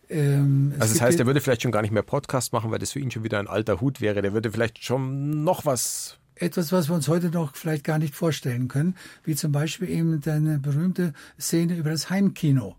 [0.08, 2.92] Ähm, also das heißt, er würde vielleicht schon gar nicht mehr Podcast machen, weil das
[2.92, 4.22] für ihn schon wieder ein alter Hut wäre.
[4.22, 8.14] Der würde vielleicht schon noch was etwas, was wir uns heute noch vielleicht gar nicht
[8.14, 12.76] vorstellen können, wie zum Beispiel eben eine berühmte Szene über das Heimkino,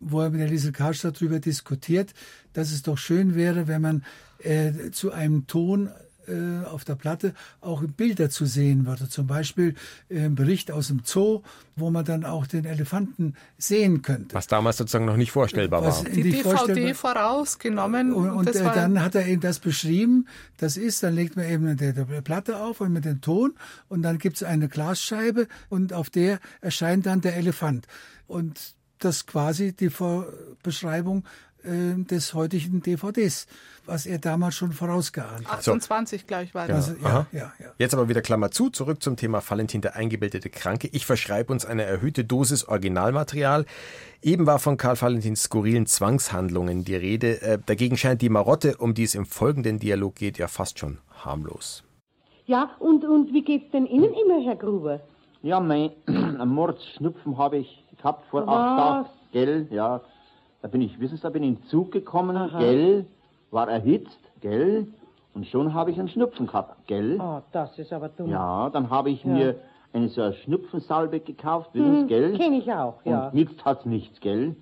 [0.00, 2.12] wo er mit der Liesel Karstadt darüber diskutiert,
[2.52, 4.04] dass es doch schön wäre, wenn man
[4.40, 5.90] äh, zu einem Ton
[6.28, 9.08] äh, auf der Platte auch Bilder zu sehen würde.
[9.08, 9.74] Zum Beispiel
[10.08, 11.42] äh, ein Bericht aus dem Zoo,
[11.76, 14.34] wo man dann auch den Elefanten sehen könnte.
[14.34, 16.10] Was damals sozusagen noch nicht vorstellbar Was war.
[16.10, 18.12] Die, DVD vorausgenommen.
[18.12, 20.26] Und, und äh, dann hat er eben das beschrieben.
[20.56, 23.54] Das ist, dann legt man eben eine Platte auf und mit dem Ton
[23.88, 27.86] und dann gibt es eine Glasscheibe und auf der erscheint dann der Elefant.
[28.26, 29.90] Und das quasi die
[30.62, 31.24] Beschreibung
[31.64, 33.46] des heutigen DVDs,
[33.84, 35.58] was er damals schon vorausgeahnt hat.
[35.58, 36.90] 28, glaube ich, war das.
[36.90, 37.66] Also, ja, ja, ja.
[37.78, 40.88] Jetzt aber wieder Klammer zu, zurück zum Thema Valentin, der eingebildete Kranke.
[40.92, 43.66] Ich verschreibe uns eine erhöhte Dosis Originalmaterial.
[44.22, 47.42] Eben war von Karl Valentins skurrilen Zwangshandlungen die Rede.
[47.42, 50.98] Äh, dagegen scheint die Marotte, um die es im folgenden Dialog geht, ja fast schon
[51.24, 51.84] harmlos.
[52.46, 55.00] Ja, und, und wie geht's denn Ihnen immer, Herr Gruber?
[55.42, 58.54] Ja, mein einen Mordsschnupfen habe ich gehabt vor Was?
[58.54, 60.00] acht Tagen, gell, ja.
[60.62, 63.06] Da bin ich, wissen Sie, da bin ich in den Zug gekommen, gell,
[63.50, 64.86] war erhitzt, gell,
[65.34, 67.20] und schon habe ich einen Schnupfen gehabt, gell.
[67.20, 68.30] Ah, das ist aber dumm.
[68.30, 69.56] Ja, dann habe ich mir
[69.92, 72.36] eine so eine Schnupfensalbe gekauft, wissen Sie, gell.
[72.36, 73.26] Kenne ich auch, ja.
[73.28, 74.56] Und nützt hat's nichts, gell?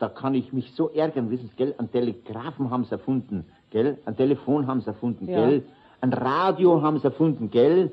[0.00, 1.74] Da kann ich mich so ärgern, wissen Sie, gell?
[1.78, 3.98] Ein Telegrafen haben sie erfunden, gell?
[4.06, 5.36] Ein Telefon haben sie erfunden, Ja.
[5.46, 5.62] gell?
[6.00, 7.92] Ein Radio haben sie erfunden, gell?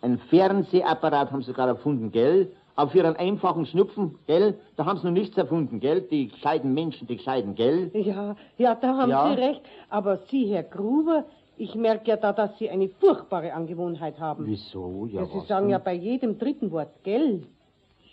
[0.00, 2.50] Ein Fernsehapparat haben sie sogar erfunden, gell?
[2.82, 4.58] Aber für einen einfachen Schnupfen, gell?
[4.74, 6.00] Da haben sie noch nichts erfunden, gell?
[6.00, 7.92] Die gescheiten Menschen, die gescheiten, gell?
[7.94, 9.28] Ja, ja, da haben Ja.
[9.28, 9.60] Sie recht.
[9.88, 11.24] Aber Sie, Herr Gruber,
[11.56, 14.46] ich merke ja da, dass Sie eine furchtbare Angewohnheit haben.
[14.46, 15.06] Wieso?
[15.12, 15.84] Ja, Ja, Sie sagen ja denn?
[15.84, 17.42] bei jedem dritten Wort, gell?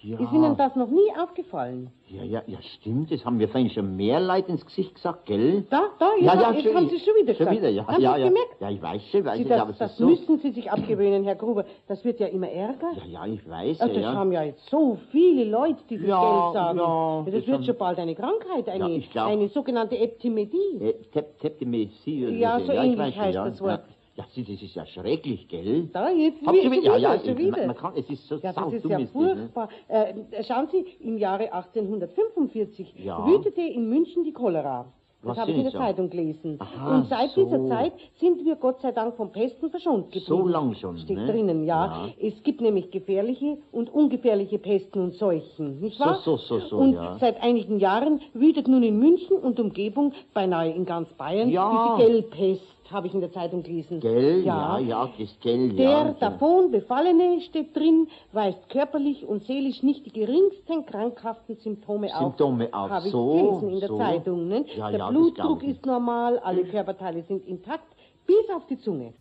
[0.01, 0.19] Ja.
[0.19, 1.91] Ist Ihnen das noch nie aufgefallen?
[2.07, 3.11] Ja, ja, ja, stimmt.
[3.11, 5.65] Das haben mir vorhin schon mehr Leute ins Gesicht gesagt, gell?
[5.69, 7.57] Da, da, ja, jetzt schon- haben Sie schon wieder Schon gesagt.
[7.57, 7.85] wieder, ja.
[7.85, 8.27] Haben ja, Sie ja.
[8.27, 8.55] gemerkt?
[8.61, 10.05] Ja, ich weiß schon, weiß Sie, ich, aber das es das so.
[10.07, 11.65] müssen Sie sich abgewöhnen, Herr Gruber.
[11.87, 12.91] Das wird ja immer ärger.
[13.05, 14.13] Ja, ja, ich weiß, Also, ja, es ja.
[14.15, 16.77] haben ja jetzt so viele Leute dieses Ja, Geld sagen.
[16.79, 20.57] ja, das das wird haben- schon bald eine Krankheit, eine, eine sogenannte Eptimedie.
[20.79, 23.45] Oder Ja, so ich ähnlich heißt ja.
[23.49, 23.81] das Wort.
[24.19, 25.87] Ja, Sie, das ist ja schrecklich, gell?
[25.93, 27.51] Da, jetzt Hab wieder, ja, ja, schon wieder.
[27.57, 29.07] Man, man kann, es ist so Ja, das ist ja ne?
[29.07, 29.69] furchtbar.
[29.87, 30.13] Äh,
[30.45, 33.25] schauen Sie, im Jahre 1845 Ja.
[33.25, 34.85] wütete in München die Cholera.
[35.21, 35.77] Das habe ich in der so?
[35.77, 36.55] Zeitung gelesen.
[36.59, 37.43] Aha, Und seit so.
[37.45, 40.25] dieser Zeit sind wir Gott sei Dank vom Pesten verschont geblieben.
[40.27, 41.25] So lang schon, Steht ne?
[41.27, 42.05] drinnen, ja.
[42.07, 42.13] Ja.
[42.21, 46.19] Es gibt nämlich gefährliche und ungefährliche Pesten und Seuchen, nicht So, wahr?
[46.23, 47.17] so, so, so, Und ja.
[47.19, 51.97] seit einigen Jahren wütet nun in München und Umgebung, beinahe in ganz Bayern, Ja.
[51.97, 53.99] die Gelbpest, habe ich in der Zeitung gelesen.
[53.99, 56.13] Gell, ja, ja, das Gell, Der ja.
[56.19, 62.89] davon Befallene steht drin, weist körperlich und seelisch nicht die geringsten krankhaften Symptome, Symptome auf.
[62.89, 63.97] Habe ich So, gelesen in der so.
[63.97, 64.47] Zeitung.
[64.47, 64.65] Ne?
[64.75, 69.13] Ja, der ja, Blutdruck ist normal, alle Körperteile sind intakt, bis auf die Zunge.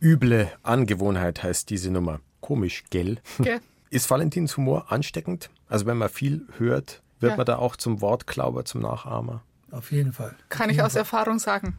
[0.00, 2.20] Üble Angewohnheit heißt diese Nummer.
[2.40, 3.18] Komisch, gell?
[3.38, 3.60] Gell?
[3.90, 5.50] Ist Valentins Humor ansteckend?
[5.68, 7.36] Also wenn man viel hört, wird Ja.
[7.36, 9.42] man da auch zum Wortklauber, zum Nachahmer?
[9.70, 10.34] Auf jeden Fall.
[10.48, 11.78] Kann ich aus Erfahrung sagen.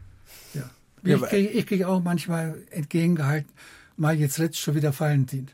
[0.54, 0.62] Ja.
[1.06, 3.50] Ich kriege ich krieg auch manchmal entgegengehalten,
[3.96, 5.48] mal jetzt letzt schon wieder Valentin.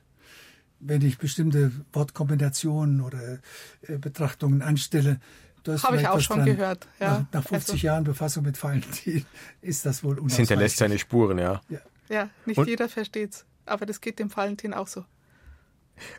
[0.80, 3.38] Wenn ich bestimmte Wortkombinationen oder
[3.82, 5.20] äh, Betrachtungen anstelle.
[5.62, 6.46] da ist Habe ich auch schon dran.
[6.46, 7.20] gehört, ja.
[7.30, 9.24] Nach, nach 50 Also- Jahren Befassung mit Valentin
[9.62, 10.48] ist das wohl Es unausweichlich.
[10.48, 11.60] hinterlässt seine Spuren, ja.
[11.68, 11.78] Ja.
[12.08, 13.46] Ja, nicht Und- jeder versteht's.
[13.64, 15.04] Aber das geht dem Valentin auch so.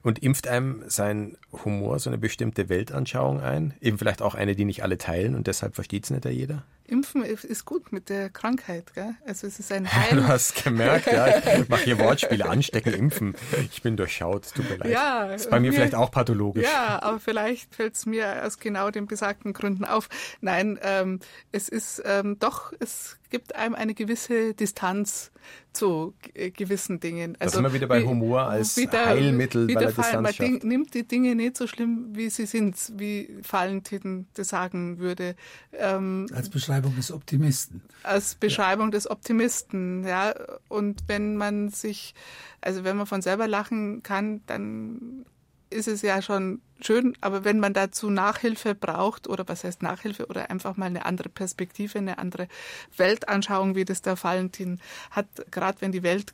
[0.02, 3.74] Und impft einem sein Humor so eine bestimmte Weltanschauung ein?
[3.82, 6.64] Eben vielleicht auch eine, die nicht alle teilen und deshalb versteht es nicht jeder?
[6.86, 9.16] Impfen ist gut mit der Krankheit, gell?
[9.26, 10.28] Also es ist ein Du Heil.
[10.28, 11.28] hast gemerkt, ja,
[11.60, 13.36] ich mache hier Wortspiele, anstecken, impfen.
[13.72, 14.92] Ich bin durchschaut, tut mir leid.
[14.92, 16.64] Ja, ist bei mir mir- vielleicht auch pathologisch.
[16.66, 20.10] Ja, aber vielleicht fällt es mir aus genau den besagten Gründen auf.
[20.42, 21.20] Nein, ähm,
[21.52, 25.32] es ist ähm, doch, es gibt einem eine gewisse Distanz
[25.74, 27.36] zu g- gewissen Dingen.
[27.40, 30.40] Also wir wieder bei Humor als Heilmittel wie bei der man Distanz schafft.
[30.64, 35.36] ding- nimmt die Dinge nicht so schlimm, wie sie sind, wie Valentin das sagen würde.
[35.72, 37.82] Ähm, Als Beschreibung des Optimisten.
[38.04, 40.34] als Beschreibung des Optimisten, ja.
[40.68, 42.14] Und wenn man sich,
[42.62, 45.26] also wenn man von selber lachen kann, dann
[45.70, 50.28] ist es ja schon schön, aber wenn man dazu Nachhilfe braucht, oder was heißt Nachhilfe,
[50.28, 52.48] oder einfach mal eine andere Perspektive, eine andere
[52.96, 56.34] Weltanschauung, wie das der Valentin hat, gerade wenn die Welt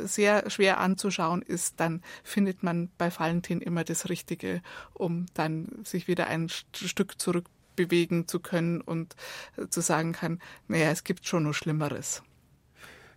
[0.00, 4.60] sehr schwer anzuschauen ist, dann findet man bei Valentin immer das Richtige,
[4.92, 7.44] um dann sich wieder ein St- Stück zurück
[7.76, 9.14] bewegen zu können und
[9.56, 12.22] äh, zu sagen kann, naja, es gibt schon noch Schlimmeres.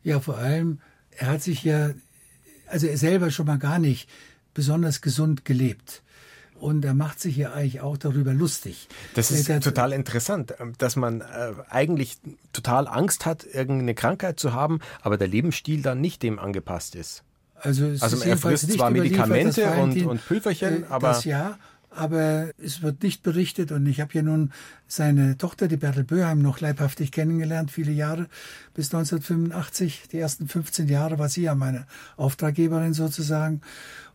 [0.03, 0.79] Ja, vor allem,
[1.11, 1.91] er hat sich ja,
[2.67, 4.09] also er selber schon mal gar nicht
[4.53, 6.01] besonders gesund gelebt.
[6.55, 8.87] Und er macht sich ja eigentlich auch darüber lustig.
[9.15, 12.17] Das ist Der- total interessant, ähm, dass man äh, eigentlich
[12.53, 17.23] total Angst hat, irgendeine Krankheit zu haben, aber der Lebensstil dann nicht dem angepasst ist.
[17.55, 21.57] Also, es Also ist er frisst zwar Medikamente und- und Pülverchen, äh, aber- Das ja,
[21.95, 24.51] aber es wird nicht berichtet und ich habe ja nun
[24.87, 28.27] seine Tochter, die Bertel Böheim, noch leibhaftig kennengelernt, viele Jahre,
[28.73, 30.09] bis 1985.
[30.11, 31.85] Die ersten 15 Jahre war sie ja meine
[32.17, 33.61] Auftraggeberin sozusagen.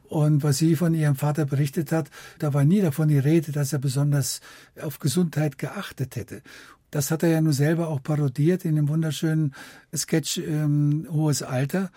[0.08, 3.72] Und was sie von ihrem Vater berichtet hat, da war nie davon die Rede, dass
[3.72, 4.40] er besonders
[4.80, 6.42] auf Gesundheit geachtet hätte.
[6.90, 9.54] Das hat er ja nun selber auch parodiert in dem wunderschönen
[9.94, 11.90] Sketch ähm, Hohes Alter,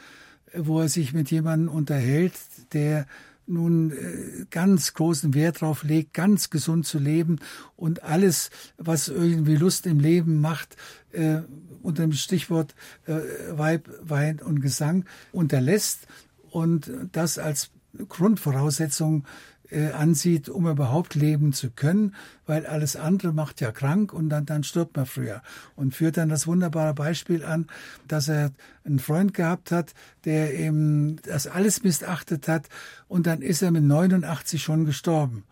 [0.53, 2.33] wo er sich mit jemandem unterhält,
[2.73, 3.07] der
[3.51, 7.39] nun äh, ganz großen Wert darauf legt, ganz gesund zu leben
[7.75, 10.77] und alles, was irgendwie Lust im Leben macht,
[11.11, 11.41] äh,
[11.81, 12.75] unter dem Stichwort
[13.05, 13.19] äh,
[13.51, 16.07] Weib, Wein und Gesang unterlässt
[16.49, 17.71] und das als
[18.07, 19.25] Grundvoraussetzung
[19.71, 22.15] äh, ansieht, um überhaupt leben zu können,
[22.45, 25.41] weil alles andere macht ja krank und dann, dann stirbt man früher.
[25.75, 27.67] Und führt dann das wunderbare Beispiel an,
[28.07, 28.51] dass er
[28.83, 29.93] einen Freund gehabt hat,
[30.25, 32.67] der eben das alles missachtet hat
[33.07, 35.43] und dann ist er mit 89 schon gestorben.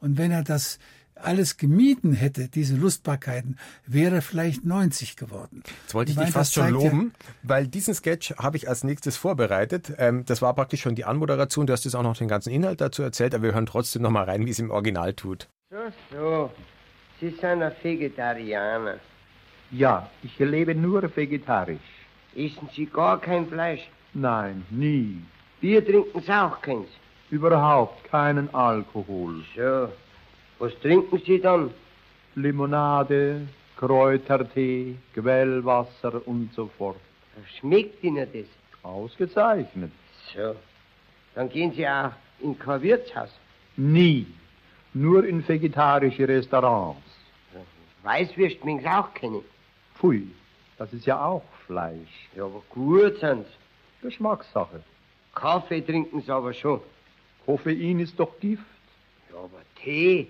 [0.00, 0.78] Und wenn er das
[1.16, 3.56] alles gemieden hätte, diese Lustbarkeiten,
[3.86, 5.62] wäre vielleicht 90 geworden.
[5.82, 8.84] Jetzt wollte ich, ich dich fast schon loben, ja, weil diesen Sketch habe ich als
[8.84, 9.92] nächstes vorbereitet.
[9.98, 11.66] Ähm, das war praktisch schon die Anmoderation.
[11.66, 14.10] Du hast jetzt auch noch den ganzen Inhalt dazu erzählt, aber wir hören trotzdem noch
[14.10, 15.48] mal rein, wie es im Original tut.
[15.70, 15.76] So,
[16.12, 16.50] so.
[17.20, 18.96] Sie sind ein Vegetarianer.
[19.70, 21.78] Ja, ich lebe nur vegetarisch.
[22.34, 23.88] Essen Sie gar kein Fleisch?
[24.12, 25.22] Nein, nie.
[25.60, 26.88] Bier trinken Sie auch keins?
[27.30, 29.42] Überhaupt keinen Alkohol.
[29.56, 29.88] So.
[30.58, 31.70] Was trinken Sie dann?
[32.34, 33.46] Limonade,
[33.76, 36.96] Kräutertee, Quellwasser und so fort.
[37.58, 38.46] Schmeckt Ihnen das?
[38.82, 39.92] Ausgezeichnet.
[40.34, 40.56] So.
[41.34, 43.30] Dann gehen Sie auch in kein Wirtshaus?
[43.76, 44.26] Nie.
[44.94, 47.02] Nur in vegetarische Restaurants.
[48.02, 49.42] Weißwürst mögen Sie auch kennen?
[49.96, 50.28] Pfui,
[50.78, 52.28] das ist ja auch Fleisch.
[52.34, 54.06] Ja, aber gut sind Sie.
[54.06, 54.82] Geschmackssache.
[55.34, 56.80] Kaffee trinken Sie aber schon.
[57.44, 58.62] Koffein ist doch Gift.
[59.30, 60.28] Ja, aber Tee.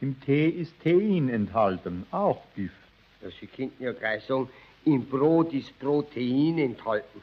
[0.00, 2.74] Im Tee ist Tein enthalten, auch Gift.
[3.20, 4.48] Ja, Sie könnten ja gleich sagen,
[4.84, 7.20] im Brot ist Protein enthalten.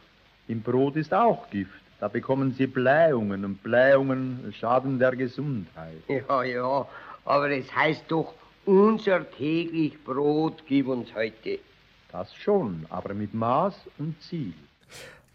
[0.49, 1.81] Im Brot ist auch Gift.
[2.01, 6.03] Da bekommen Sie Blähungen und Blähungen schaden der Gesundheit.
[6.09, 6.87] Ja, ja,
[7.23, 8.33] aber es heißt doch,
[8.65, 11.59] unser täglich Brot gib uns heute.
[12.11, 14.53] Das schon, aber mit Maß und Ziel.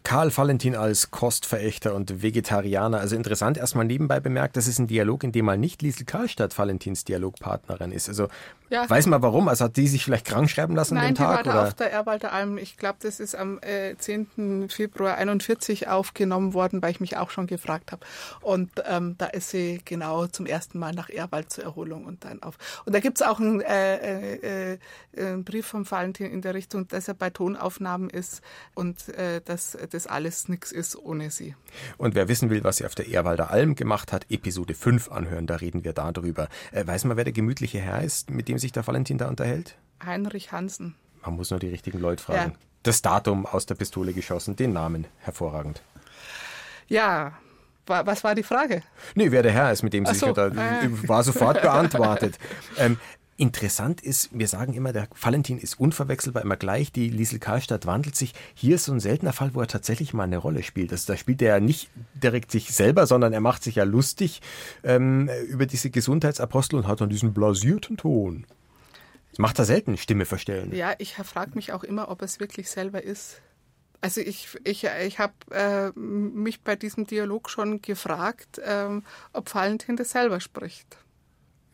[0.03, 2.99] Karl Valentin als Kostverächter und Vegetarianer.
[2.99, 6.57] Also interessant erstmal nebenbei bemerkt, das ist ein Dialog, in dem mal nicht Liesel Karlstadt
[6.57, 8.09] Valentins Dialogpartnerin ist.
[8.09, 8.27] Also
[8.69, 8.89] ja.
[8.89, 9.47] weiß man warum?
[9.47, 11.43] Also hat die sich vielleicht krank schreiben lassen Nein, den Tag?
[11.43, 12.57] die war da auf der Erwalder Alm.
[12.57, 14.69] Ich glaube, das ist am äh, 10.
[14.69, 18.05] Februar 41 aufgenommen worden, weil ich mich auch schon gefragt habe.
[18.41, 22.41] Und ähm, da ist sie genau zum ersten Mal nach Erwald zur Erholung und dann
[22.41, 22.57] auf.
[22.85, 24.77] Und da gibt's auch einen, äh, äh,
[25.13, 28.41] äh, Brief vom Valentin in der Richtung, dass er bei Tonaufnahmen ist
[28.73, 31.55] und äh, dass das alles nichts ist ohne sie.
[31.97, 35.47] Und wer wissen will, was sie auf der Ehrwalder Alm gemacht hat, Episode 5 anhören,
[35.47, 36.47] da reden wir darüber.
[36.71, 39.77] Äh, weiß man, wer der gemütliche Herr ist, mit dem sich der Valentin da unterhält?
[40.03, 40.95] Heinrich Hansen.
[41.23, 42.51] Man muss nur die richtigen Leute fragen.
[42.51, 42.57] Ja.
[42.83, 45.83] Das Datum aus der Pistole geschossen, den Namen hervorragend.
[46.87, 47.33] Ja,
[47.85, 48.83] was war die Frage?
[49.15, 51.07] Nee, wer der Herr ist, mit dem sie so, sich da, äh.
[51.07, 52.37] war sofort beantwortet.
[52.77, 52.97] ähm,
[53.41, 56.91] Interessant ist, wir sagen immer, der Valentin ist unverwechselbar, immer gleich.
[56.91, 58.35] Die Liesel Karlstadt wandelt sich.
[58.53, 60.91] Hier ist so ein seltener Fall, wo er tatsächlich mal eine Rolle spielt.
[60.91, 64.43] Also da spielt er ja nicht direkt sich selber, sondern er macht sich ja lustig
[64.83, 68.45] ähm, über diese Gesundheitsapostel und hat dann diesen blasierten Ton.
[69.31, 70.71] Das macht er selten, Stimme verstellen.
[70.71, 73.41] Ja, ich frage mich auch immer, ob es wirklich selber ist.
[74.01, 79.01] Also ich, ich, ich habe äh, mich bei diesem Dialog schon gefragt, ähm,
[79.33, 80.99] ob Valentin das selber spricht.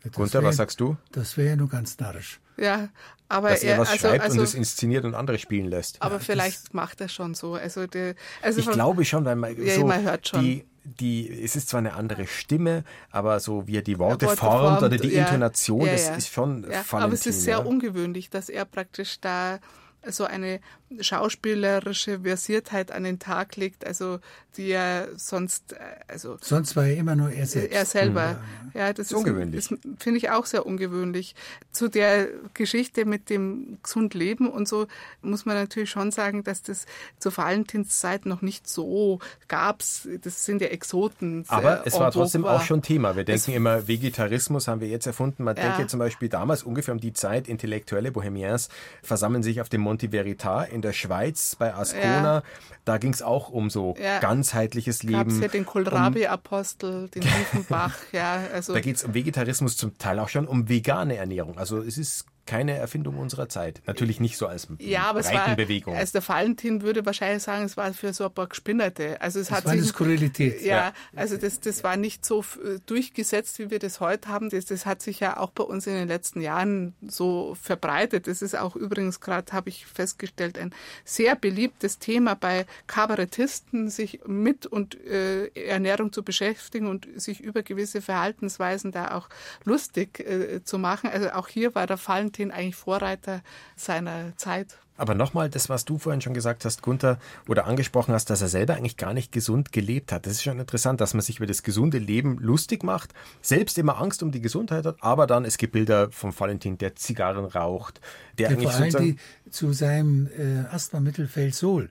[0.04, 0.96] Ja, Gunther, was sagst du?
[1.12, 2.40] Das wäre ja nur ganz narrisch.
[2.56, 2.88] Ja,
[3.28, 6.00] aber Dass er, er was also, schreibt also, und es inszeniert und andere spielen lässt.
[6.00, 7.54] Aber ja, vielleicht macht er schon so.
[7.54, 10.40] Also, die, also ich von, glaube schon, weil man, ja, so man hört schon.
[10.40, 14.38] Die, die, es ist zwar eine andere Stimme, aber so wie er die Worte, Worte
[14.38, 18.30] formt, formt, oder die ja, Intonation, das ist schon ja, Aber es ist sehr ungewöhnlich,
[18.30, 19.58] dass er praktisch da
[20.06, 20.60] so eine
[21.00, 24.20] schauspielerische Versiertheit an den Tag legt, also
[24.56, 25.76] die er sonst, äh,
[26.08, 27.72] also sonst war er immer nur er selbst.
[27.72, 28.40] Er selber,
[28.74, 29.68] ja, ja das ist ungewöhnlich.
[29.68, 31.34] Das finde ich auch sehr ungewöhnlich.
[31.70, 34.86] Zu der Geschichte mit dem gesund Leben und so
[35.22, 36.86] muss man natürlich schon sagen, dass das
[37.18, 40.08] zur Valentinszeit noch nicht so gab's.
[40.22, 41.44] Das sind ja Exoten.
[41.48, 43.14] Aber es war trotzdem auch schon Thema.
[43.14, 45.44] Wir denken immer, Vegetarismus haben wir jetzt erfunden.
[45.44, 45.68] Man ja.
[45.68, 48.68] denke zum Beispiel damals ungefähr um die Zeit, intellektuelle Bohemiens
[49.02, 52.34] versammeln sich auf dem Monte Veritas in der Schweiz bei Ascona.
[52.34, 52.42] Ja.
[52.84, 54.18] Da ging es auch um so ja.
[54.18, 55.30] ganzheitliches Leben.
[55.30, 58.42] Gab's ja den Kohlrabi-Apostel, den Diefenbach, ja.
[58.52, 58.74] Also.
[58.74, 61.56] Da geht es um Vegetarismus, zum Teil auch schon um vegane Ernährung.
[61.58, 63.82] Also es ist keine Erfindung unserer Zeit.
[63.86, 65.94] Natürlich nicht so als ja, aber es war, Bewegung.
[65.94, 69.20] Also der Valentin würde wahrscheinlich sagen, es war für so ein paar Gespinnerte.
[69.20, 70.62] Also es das hat war sich, eine Skurrilität.
[70.62, 72.42] Ja, ja, also das, das war nicht so
[72.86, 74.48] durchgesetzt, wie wir das heute haben.
[74.48, 78.26] Das, das hat sich ja auch bei uns in den letzten Jahren so verbreitet.
[78.26, 80.74] Das ist auch übrigens gerade, habe ich festgestellt, ein
[81.04, 87.62] sehr beliebtes Thema bei Kabarettisten, sich mit und äh, Ernährung zu beschäftigen und sich über
[87.62, 89.28] gewisse Verhaltensweisen da auch
[89.64, 91.10] lustig äh, zu machen.
[91.10, 93.42] Also auch hier war der Valentin Valentin eigentlich Vorreiter
[93.76, 94.78] seiner Zeit.
[94.96, 98.48] Aber nochmal, das, was du vorhin schon gesagt hast, Gunther, oder angesprochen hast, dass er
[98.48, 100.26] selber eigentlich gar nicht gesund gelebt hat.
[100.26, 104.00] Das ist schon interessant, dass man sich über das gesunde Leben lustig macht, selbst immer
[104.00, 108.00] Angst um die Gesundheit hat, aber dann, es gibt Bilder vom Valentin, der Zigarren raucht,
[108.38, 111.90] der, Der eigentlich vor allem die, zu seinem äh, Asthmamittel Felsol.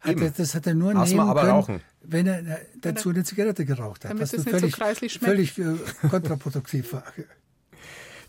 [0.00, 1.80] Hat er, das hat er nur Asthma, nehmen aber können, rauchen.
[2.02, 4.10] wenn er äh, dazu eine Zigarette geraucht hat.
[4.10, 5.24] Damit was es nicht so völlig, kreislich schmeckt.
[5.24, 7.02] völlig äh, kontraproduktiv war.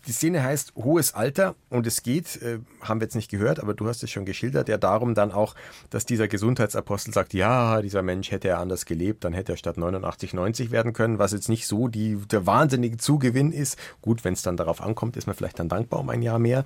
[0.08, 3.74] Die Szene heißt Hohes Alter und es geht, äh, haben wir jetzt nicht gehört, aber
[3.74, 5.54] du hast es schon geschildert, ja darum dann auch,
[5.90, 9.76] dass dieser Gesundheitsapostel sagt, ja, dieser Mensch hätte er anders gelebt, dann hätte er statt
[9.76, 13.78] 89 90 werden können, was jetzt nicht so die, der wahnsinnige Zugewinn ist.
[14.00, 16.64] Gut, wenn es dann darauf ankommt, ist man vielleicht dann dankbar um ein Jahr mehr.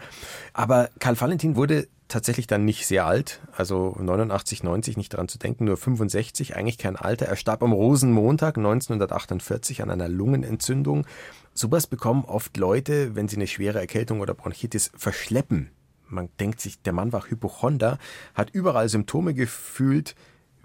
[0.53, 5.39] Aber Karl Valentin wurde tatsächlich dann nicht sehr alt, also 89, 90 nicht daran zu
[5.39, 7.27] denken, nur 65, eigentlich kein Alter.
[7.27, 11.07] Er starb am Rosenmontag 1948 an einer Lungenentzündung.
[11.55, 15.71] Sowas bekommen oft Leute, wenn sie eine schwere Erkältung oder Bronchitis verschleppen.
[16.07, 17.99] Man denkt sich, der Mann war Hypochonder,
[18.35, 20.15] hat überall Symptome gefühlt.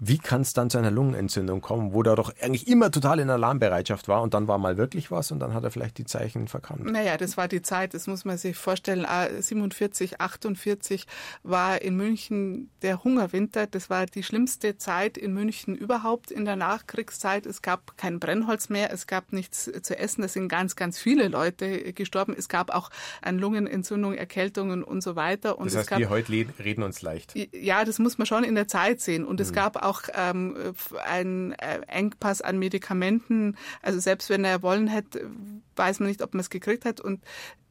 [0.00, 3.30] Wie kann es dann zu einer Lungenentzündung kommen, wo er doch eigentlich immer total in
[3.30, 6.46] Alarmbereitschaft war und dann war mal wirklich was und dann hat er vielleicht die Zeichen
[6.48, 6.84] verkannt?
[6.84, 9.04] Naja, das war die Zeit, das muss man sich vorstellen.
[9.06, 11.06] Ah, 47, 48
[11.42, 13.66] war in München der Hungerwinter.
[13.66, 17.46] Das war die schlimmste Zeit in München überhaupt in der Nachkriegszeit.
[17.46, 20.22] Es gab kein Brennholz mehr, es gab nichts zu essen.
[20.22, 22.34] Es sind ganz, ganz viele Leute gestorben.
[22.38, 22.90] Es gab auch
[23.22, 25.58] an Lungenentzündung, Erkältungen und so weiter.
[25.58, 26.30] Und Das heißt, gab, wir heute
[26.62, 27.34] reden uns leicht.
[27.52, 29.24] ja, das muss man schon in der Zeit sehen.
[29.24, 29.42] Und Mhm.
[29.42, 30.56] es gab auch ähm,
[31.04, 33.56] einen äh, Engpass an Medikamenten.
[33.82, 35.30] Also selbst wenn er wollen hätte,
[35.76, 37.00] weiß man nicht, ob man es gekriegt hat.
[37.00, 37.22] Und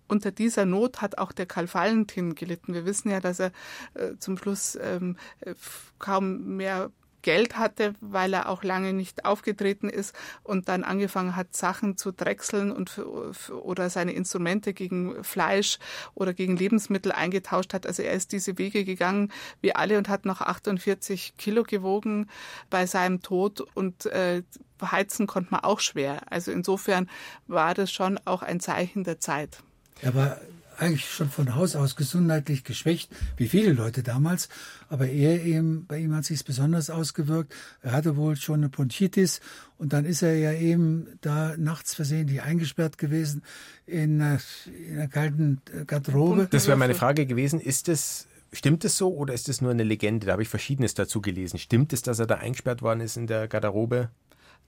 [0.08, 2.74] unter dieser Not hat auch der Karl Valentin gelitten.
[2.74, 3.52] Wir wissen ja, dass er
[3.94, 5.54] äh, zum Schluss ähm, äh,
[6.00, 6.92] kaum mehr
[7.28, 12.14] Geld hatte, weil er auch lange nicht aufgetreten ist und dann angefangen hat, Sachen zu
[12.14, 15.78] drechseln und für, für, oder seine Instrumente gegen Fleisch
[16.14, 17.86] oder gegen Lebensmittel eingetauscht hat.
[17.86, 22.30] Also er ist diese Wege gegangen wie alle und hat noch 48 Kilo gewogen
[22.70, 24.44] bei seinem Tod und äh,
[24.82, 26.22] heizen konnte man auch schwer.
[26.32, 27.10] Also insofern
[27.46, 29.58] war das schon auch ein Zeichen der Zeit.
[30.02, 30.40] Er war
[30.78, 34.48] eigentlich schon von Haus aus gesundheitlich geschwächt, wie viele Leute damals.
[34.90, 37.54] Aber er eben, bei ihm hat sich besonders ausgewirkt.
[37.82, 39.42] Er hatte wohl schon eine Bronchitis
[39.78, 43.44] und dann ist er ja eben da nachts versehentlich eingesperrt gewesen
[43.86, 44.40] in, einer-
[44.88, 46.48] in einer kalten äh, Garderobe.
[46.50, 47.60] Das wäre meine Frage gewesen.
[47.60, 50.28] Ist es, stimmt es so oder ist es nur eine Legende?
[50.28, 51.58] Da habe ich Verschiedenes dazu gelesen.
[51.60, 54.10] Stimmt es, dass er da eingesperrt worden ist in der Garderobe?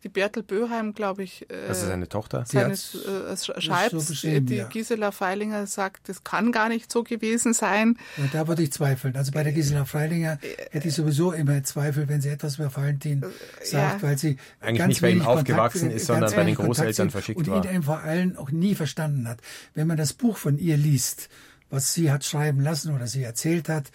[0.04, 2.45] Die Bertel Böheim, glaube ich, äh, Das ist seine Tochter.
[2.47, 4.68] seine, hat's- äh, so schreibt, beschrieben, die ja.
[4.68, 7.97] Gisela Feilinger sagt, das kann gar nicht so gewesen sein.
[8.16, 9.18] Und da würde ich zweifeln.
[9.18, 10.39] Also bei der Gisela Freilinger
[10.72, 13.26] hätte ich sowieso immer Zweifel, wenn sie etwas über Valentin
[13.62, 14.08] sagt, ja.
[14.08, 17.10] weil sie Eigentlich ganz nicht bei ihm Kontakt- aufgewachsen ist, sondern ganz bei den Großeltern
[17.10, 17.66] verschickt und war.
[17.66, 19.41] ihn eben vor allem auch nie verstanden hat.
[19.74, 21.28] Wenn man das Buch von ihr liest,
[21.70, 23.91] was sie hat schreiben lassen oder sie erzählt hat,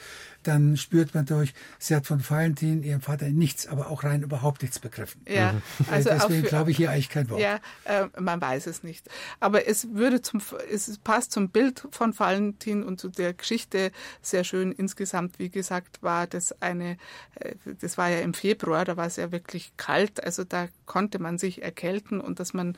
[0.47, 4.63] dann spürt man durch, sie hat von Valentin, ihrem Vater, nichts, aber auch rein überhaupt
[4.63, 5.21] nichts begriffen.
[5.29, 5.55] Ja,
[5.91, 7.41] Also also Deswegen glaube ich hier eigentlich kein Wort.
[7.41, 9.09] Ja, äh, man weiß es nicht.
[9.41, 10.41] Aber es würde zum,
[10.71, 13.91] es passt zum Bild von Valentin und zu der Geschichte
[14.23, 14.73] sehr schön.
[14.73, 16.97] Insgesamt, wie gesagt, war das eine,
[17.37, 20.23] äh, das war ja im Februar, da war es ja wirklich kalt.
[20.23, 22.77] Also da konnte man sich erkälten und dass man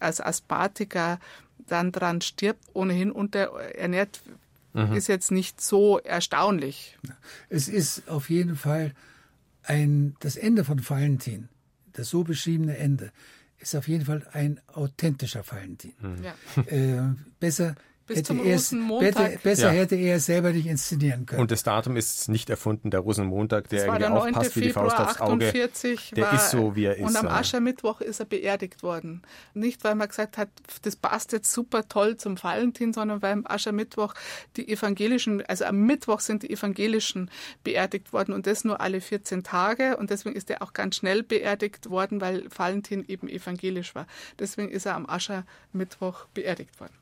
[0.00, 1.18] als Asthmatiker
[1.66, 4.20] dann dran stirbt, ohnehin unterernährt,
[4.94, 6.98] ist jetzt nicht so erstaunlich.
[7.48, 8.94] Es ist auf jeden Fall
[9.62, 11.48] ein, das Ende von Valentin,
[11.92, 13.12] das so beschriebene Ende,
[13.58, 15.94] ist auf jeden Fall ein authentischer Valentin.
[16.22, 16.62] Ja.
[16.62, 17.74] Äh, besser
[18.08, 19.14] Bis hätte zum Rosenmontag.
[19.14, 19.80] besser, besser Ja.
[19.80, 21.42] hätte er es selber nicht inszenieren können.
[21.42, 24.34] Und das Datum ist nicht erfunden, der Rosenmontag, der Das irgendwie der 9.
[24.34, 25.46] aufpasst wie die Februar Faust aufs Auge.
[25.46, 26.12] 48.
[26.16, 27.04] Der war, ist so, wie er ist.
[27.06, 27.28] Und am.
[27.28, 29.22] Aschermittwoch ist er beerdigt worden.
[29.54, 30.48] Nicht, weil man gesagt hat,
[30.82, 34.14] das passt jetzt super toll zum Valentin, sondern weil am Aschermittwoch
[34.56, 37.30] die Evangelischen, also am Mittwoch sind die Evangelischen
[37.62, 39.96] beerdigt worden und das nur alle 14 Tage.
[39.98, 44.06] Und deswegen ist er auch ganz schnell beerdigt worden, weil Valentin eben evangelisch war.
[44.38, 46.92] Deswegen ist er am Aschermittwoch beerdigt worden.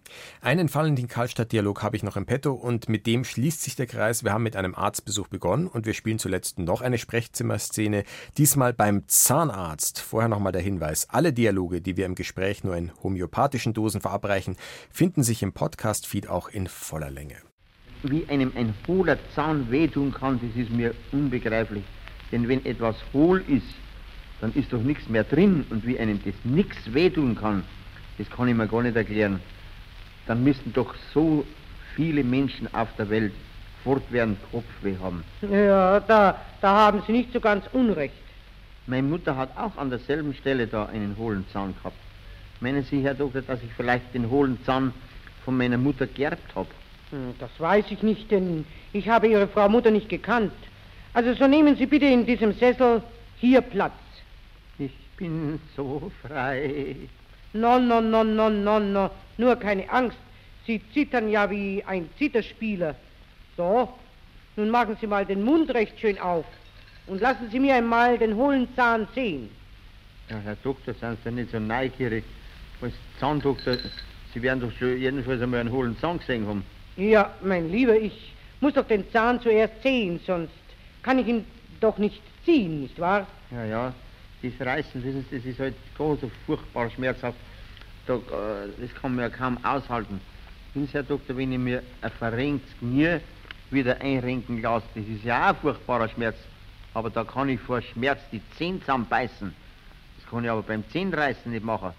[0.40, 4.24] Einen Valentin-Karlstadt-Dialog habe ich noch im Petto und mit dem schließt sich der Kreis.
[4.24, 8.04] Wir haben mit einem Arztbesuch begonnen und wir spielen zuletzt noch eine Sprechzimmerszene,
[8.38, 10.00] diesmal beim Zahnarzt.
[10.00, 14.56] Vorher nochmal der Hinweis, alle Dialoge, die wir im Gespräch nur in homöopathischen Dosen verabreichen,
[14.90, 17.36] finden sich im Podcast-Feed auch in voller Länge.
[18.02, 21.84] Wie einem ein hohler Zahn wehtun kann, das ist mir unbegreiflich.
[22.30, 23.66] Denn wenn etwas hohl ist,
[24.40, 25.64] dann ist doch nichts mehr drin.
[25.70, 27.64] Und wie einem das nichts wehtun kann,
[28.18, 29.40] das kann ich mir gar nicht erklären.
[30.26, 31.44] Dann müssten doch so
[31.94, 33.32] viele Menschen auf der Welt
[33.84, 35.22] fortwährend Kopfweh haben.
[35.42, 38.14] Ja, da, da haben Sie nicht so ganz unrecht.
[38.86, 41.96] Meine Mutter hat auch an derselben Stelle da einen hohlen Zahn gehabt.
[42.60, 44.92] Meinen Sie, Herr Doktor, dass ich vielleicht den hohlen Zahn
[45.44, 46.68] von meiner Mutter geerbt habe?
[47.10, 50.52] Hm, das weiß ich nicht, denn ich habe Ihre Frau Mutter nicht gekannt.
[51.12, 53.02] Also so nehmen Sie bitte in diesem Sessel
[53.38, 53.92] hier Platz.
[54.78, 56.96] Ich bin so frei.
[57.56, 59.10] No, no, no, no, no, no.
[59.38, 60.18] Nur keine Angst.
[60.66, 62.94] Sie zittern ja wie ein Zitterspieler.
[63.56, 63.88] So,
[64.56, 66.44] nun machen Sie mal den Mund recht schön auf
[67.06, 69.48] und lassen Sie mir einmal den hohlen Zahn sehen.
[70.28, 72.24] Ja, Herr Doktor, sind Sie nicht so neugierig.
[72.82, 73.76] Als Zahndoktor,
[74.34, 76.64] Sie werden doch schon jedenfalls einmal einen hohlen Zahn gesehen haben.
[76.96, 80.52] Ja, mein Lieber, ich muss doch den Zahn zuerst sehen, sonst
[81.02, 81.46] kann ich ihn
[81.80, 83.26] doch nicht ziehen, nicht wahr?
[83.50, 83.94] Ja, ja,
[84.42, 87.38] das Reißen, wissen Sie, das ist halt gar so furchtbar schmerzhaft.
[88.08, 90.20] Äh, das kann man ja kaum aushalten.
[90.74, 93.18] Wissen Sie, Herr Doktor, wenn ich mir ein verrenktes Knie
[93.70, 96.36] wieder einrenken lasse, das ist ja auch ein furchtbarer Schmerz.
[96.94, 99.54] Aber da kann ich vor Schmerz die Zähne zusammenbeißen.
[100.18, 101.92] Das kann ich aber beim Zähnreißen nicht machen.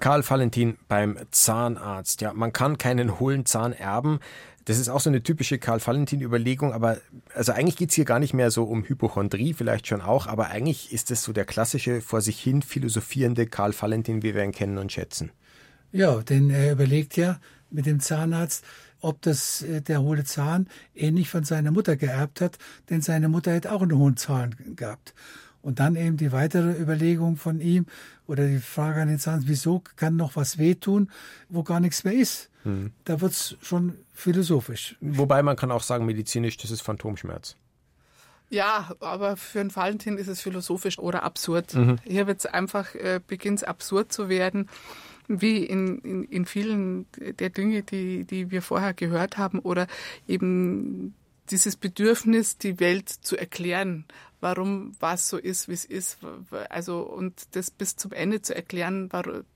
[0.00, 2.22] Karl Valentin beim Zahnarzt.
[2.22, 4.20] Ja, man kann keinen hohlen Zahn erben.
[4.64, 6.98] Das ist auch so eine typische Karl-Valentin-Überlegung, aber
[7.34, 10.92] also eigentlich geht's hier gar nicht mehr so um Hypochondrie, vielleicht schon auch, aber eigentlich
[10.92, 14.78] ist es so der klassische vor sich hin philosophierende Karl Valentin, wie wir ihn kennen
[14.78, 15.32] und schätzen.
[15.92, 17.40] Ja, denn er überlegt ja
[17.70, 18.64] mit dem Zahnarzt,
[19.00, 22.58] ob das äh, der hohle Zahn ähnlich von seiner Mutter geerbt hat,
[22.90, 25.14] denn seine Mutter hätte auch einen hohen Zahn gehabt.
[25.62, 27.86] Und dann eben die weitere Überlegung von ihm
[28.26, 31.10] oder die Frage an den Zahnarzt, wieso kann noch was wehtun,
[31.48, 32.48] wo gar nichts mehr ist?
[32.64, 32.92] Mhm.
[33.04, 34.96] Da wird's schon philosophisch.
[35.00, 37.56] Wobei man kann auch sagen, medizinisch, das ist Phantomschmerz.
[38.48, 41.74] Ja, aber für einen Valentin ist es philosophisch oder absurd.
[41.74, 41.98] Mhm.
[42.04, 44.68] Hier wird es einfach, äh, beginnt absurd zu werden,
[45.28, 49.86] wie in, in, in vielen der Dinge, die, die wir vorher gehört haben, oder
[50.26, 51.14] eben
[51.50, 54.04] dieses Bedürfnis, die Welt zu erklären,
[54.40, 56.18] warum was so ist, wie es ist,
[56.68, 59.12] also und das bis zum Ende zu erklären,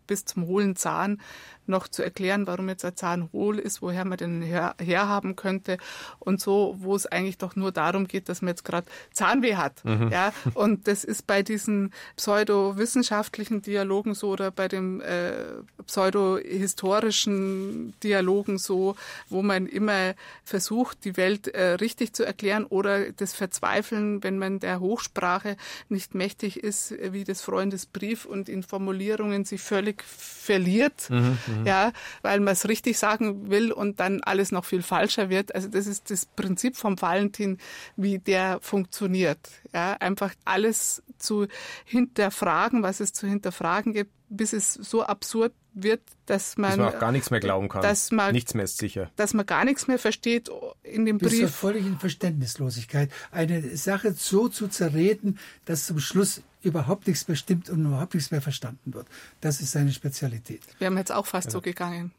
[0.07, 1.19] bis zum hohlen Zahn
[1.67, 5.79] noch zu erklären, warum jetzt ein Zahn hohl ist, woher man den her, herhaben könnte
[6.19, 9.85] und so, wo es eigentlich doch nur darum geht, dass man jetzt gerade Zahnweh hat.
[9.85, 10.11] Mhm.
[10.11, 15.33] Ja, und das ist bei diesen pseudo-wissenschaftlichen Dialogen so oder bei dem äh,
[15.87, 18.97] pseudo-historischen Dialogen so,
[19.29, 24.61] wo man immer versucht, die Welt äh, richtig zu erklären oder das Verzweifeln, wenn man
[24.61, 25.57] der Hochsprache
[25.89, 31.09] nicht mächtig ist, wie des Freundes Brief und in Formulierungen sich völlig verliert.
[31.11, 31.67] Mhm, mhm mhm.
[31.67, 31.93] ja,
[32.23, 35.55] weil man es richtig sagen will und dann alles noch viel falscher wird.
[35.55, 37.59] Also das ist das Prinzip vom Valentin,
[37.97, 39.39] wie der funktioniert.
[39.73, 41.47] Ja, einfach alles zu
[41.85, 46.95] hinterfragen, was es zu hinterfragen gibt, bis es so absurd wird, dass man, dass man
[46.95, 47.83] auch gar nichts mehr glauben kann.
[47.83, 49.11] Dass man, nichts mehr ist sicher.
[49.17, 50.51] Dass man gar nichts mehr versteht
[50.83, 51.41] in dem Bis Brief.
[51.41, 53.11] Zur völligen Verständnislosigkeit.
[53.31, 58.41] Eine Sache so zu zerreden, dass zum Schluss überhaupt nichts bestimmt und überhaupt nichts mehr
[58.41, 59.07] verstanden wird.
[59.41, 60.63] Das ist seine Spezialität.
[60.79, 61.53] Wir haben jetzt auch fast ja.
[61.53, 62.13] so gegangen.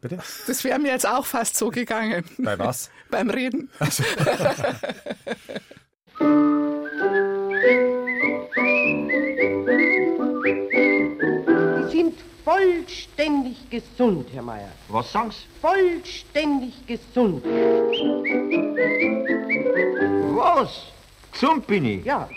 [0.00, 0.18] Bitte?
[0.46, 2.24] Das wäre mir jetzt auch fast so gegangen.
[2.38, 2.90] Bei was?
[3.10, 3.70] Beim Reden.
[3.78, 4.02] Also.
[8.54, 8.60] Die
[11.90, 14.72] sind vollständig gesund, Herr Meier.
[14.88, 15.46] Was sagen Sie?
[15.60, 17.44] Vollständig gesund.
[20.34, 20.86] Was?
[21.32, 22.04] Gesund bin ich?
[22.04, 22.28] Ja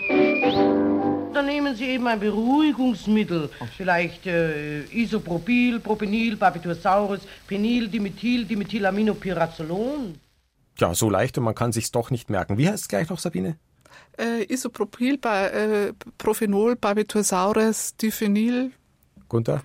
[1.35, 3.49] dann nehmen Sie eben ein Beruhigungsmittel.
[3.77, 10.15] Vielleicht äh, Isopropyl, Propenil, Barbitursaurus, Penil, Dimethyl, Dimethylaminopyrazolon.
[10.79, 12.57] Ja, so leicht und man kann sich's doch nicht merken.
[12.57, 13.57] Wie heißt es gleich noch, Sabine?
[14.17, 18.71] Äh, Isopropyl, äh, Prophenol, Barbitursaurus, Diphenyl.
[19.27, 19.61] Gunther?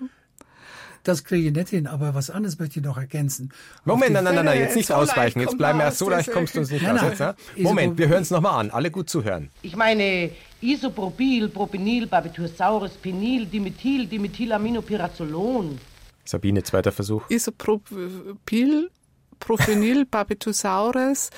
[1.03, 3.51] Das kriege ich nicht hin, aber was anderes möchte ich noch ergänzen.
[3.85, 5.39] Moment, nein, nein, nein, nein, jetzt nicht so ausweichen.
[5.39, 7.09] Jetzt bleiben wir, so leicht kommst du uns nicht nein, aus.
[7.09, 7.35] Jetzt, ja?
[7.57, 8.69] Moment, wir hören es nochmal an.
[8.69, 9.49] Alle gut zuhören.
[9.63, 10.29] Ich meine,
[10.61, 15.79] Isopropyl, Propenil, Barbitursaurus, Penil, Dimethyl, Dimethylaminopyrazolon.
[16.23, 17.27] Sabine, zweiter Versuch.
[17.29, 18.91] Isopropyl,
[19.39, 21.31] Prophenil, Barbitursaurus,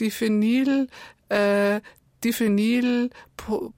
[0.00, 0.88] Diphenyl,
[1.28, 1.80] äh,
[2.24, 3.10] Diphenyl,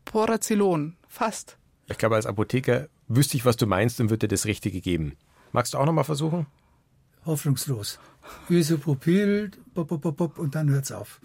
[0.05, 0.97] Poracilon.
[1.09, 1.57] Fast.
[1.87, 5.17] Ich glaube, als Apotheker wüsste ich, was du meinst und würde dir das Richtige geben.
[5.53, 6.47] Magst du auch noch mal versuchen?
[7.27, 7.99] Hoffnungslos.
[8.49, 11.21] Isopropyl, pop, pop, pop, und dann hört's auf.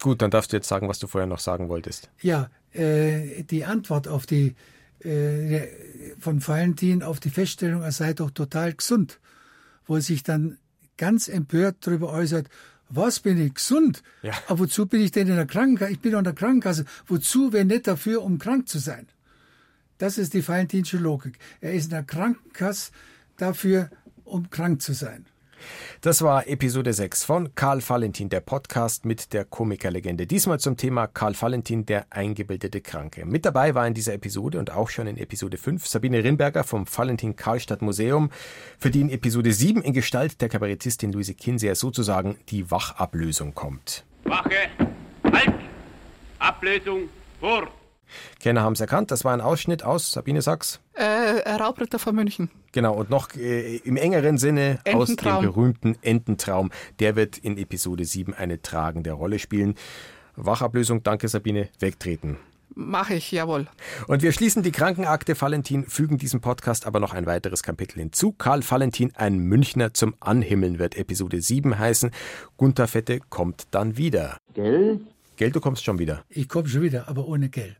[0.00, 2.10] Gut, dann darfst du jetzt sagen, was du vorher noch sagen wolltest.
[2.20, 4.54] Ja, äh, die Antwort auf die
[5.00, 5.66] äh,
[6.18, 9.20] von Valentin auf die Feststellung, er sei doch total gesund,
[9.86, 10.58] wo er sich dann
[10.96, 12.48] ganz empört darüber äußert,
[12.90, 14.02] was bin ich gesund?
[14.22, 14.32] Ja.
[14.48, 15.92] Aber wozu bin ich denn in der Krankenkasse?
[15.92, 16.84] Ich bin in der Krankenkasse.
[17.06, 19.06] Wozu, wenn nicht dafür, um krank zu sein?
[19.98, 21.38] Das ist die valentinsche Logik.
[21.60, 22.90] Er ist in der Krankenkasse
[23.36, 23.90] dafür,
[24.24, 25.26] um krank zu sein.
[26.00, 30.26] Das war Episode 6 von Karl Valentin, der Podcast mit der Komikerlegende.
[30.26, 33.26] Diesmal zum Thema Karl Valentin, der eingebildete Kranke.
[33.26, 36.86] Mit dabei war in dieser Episode und auch schon in Episode 5 Sabine Rinberger vom
[36.86, 38.30] Valentin Karlstadt Museum,
[38.78, 44.04] für die in Episode 7 in Gestalt der Kabarettistin Luise Kinseer sozusagen die Wachablösung kommt.
[44.24, 44.68] Wache,
[45.24, 45.54] halt!
[46.38, 47.08] Ablösung,
[47.40, 47.79] vor!
[48.40, 50.80] Kenner haben es erkannt, das war ein Ausschnitt aus Sabine Sachs.
[50.94, 52.50] Äh, Raubritter von München.
[52.72, 56.70] Genau, und noch äh, im engeren Sinne aus dem berühmten Ententraum.
[56.98, 59.74] Der wird in Episode 7 eine tragende Rolle spielen.
[60.36, 62.38] Wachablösung, danke Sabine, wegtreten.
[62.74, 63.66] Mache ich, jawohl.
[64.06, 68.32] Und wir schließen die Krankenakte Valentin, fügen diesem Podcast aber noch ein weiteres Kapitel hinzu.
[68.32, 72.10] Karl Valentin, ein Münchner zum Anhimmeln, wird Episode 7 heißen.
[72.56, 74.38] Gunther Fette kommt dann wieder.
[74.54, 75.00] Gell?
[75.36, 76.22] Gell, du kommst schon wieder.
[76.28, 77.68] Ich komme schon wieder, aber ohne Geld.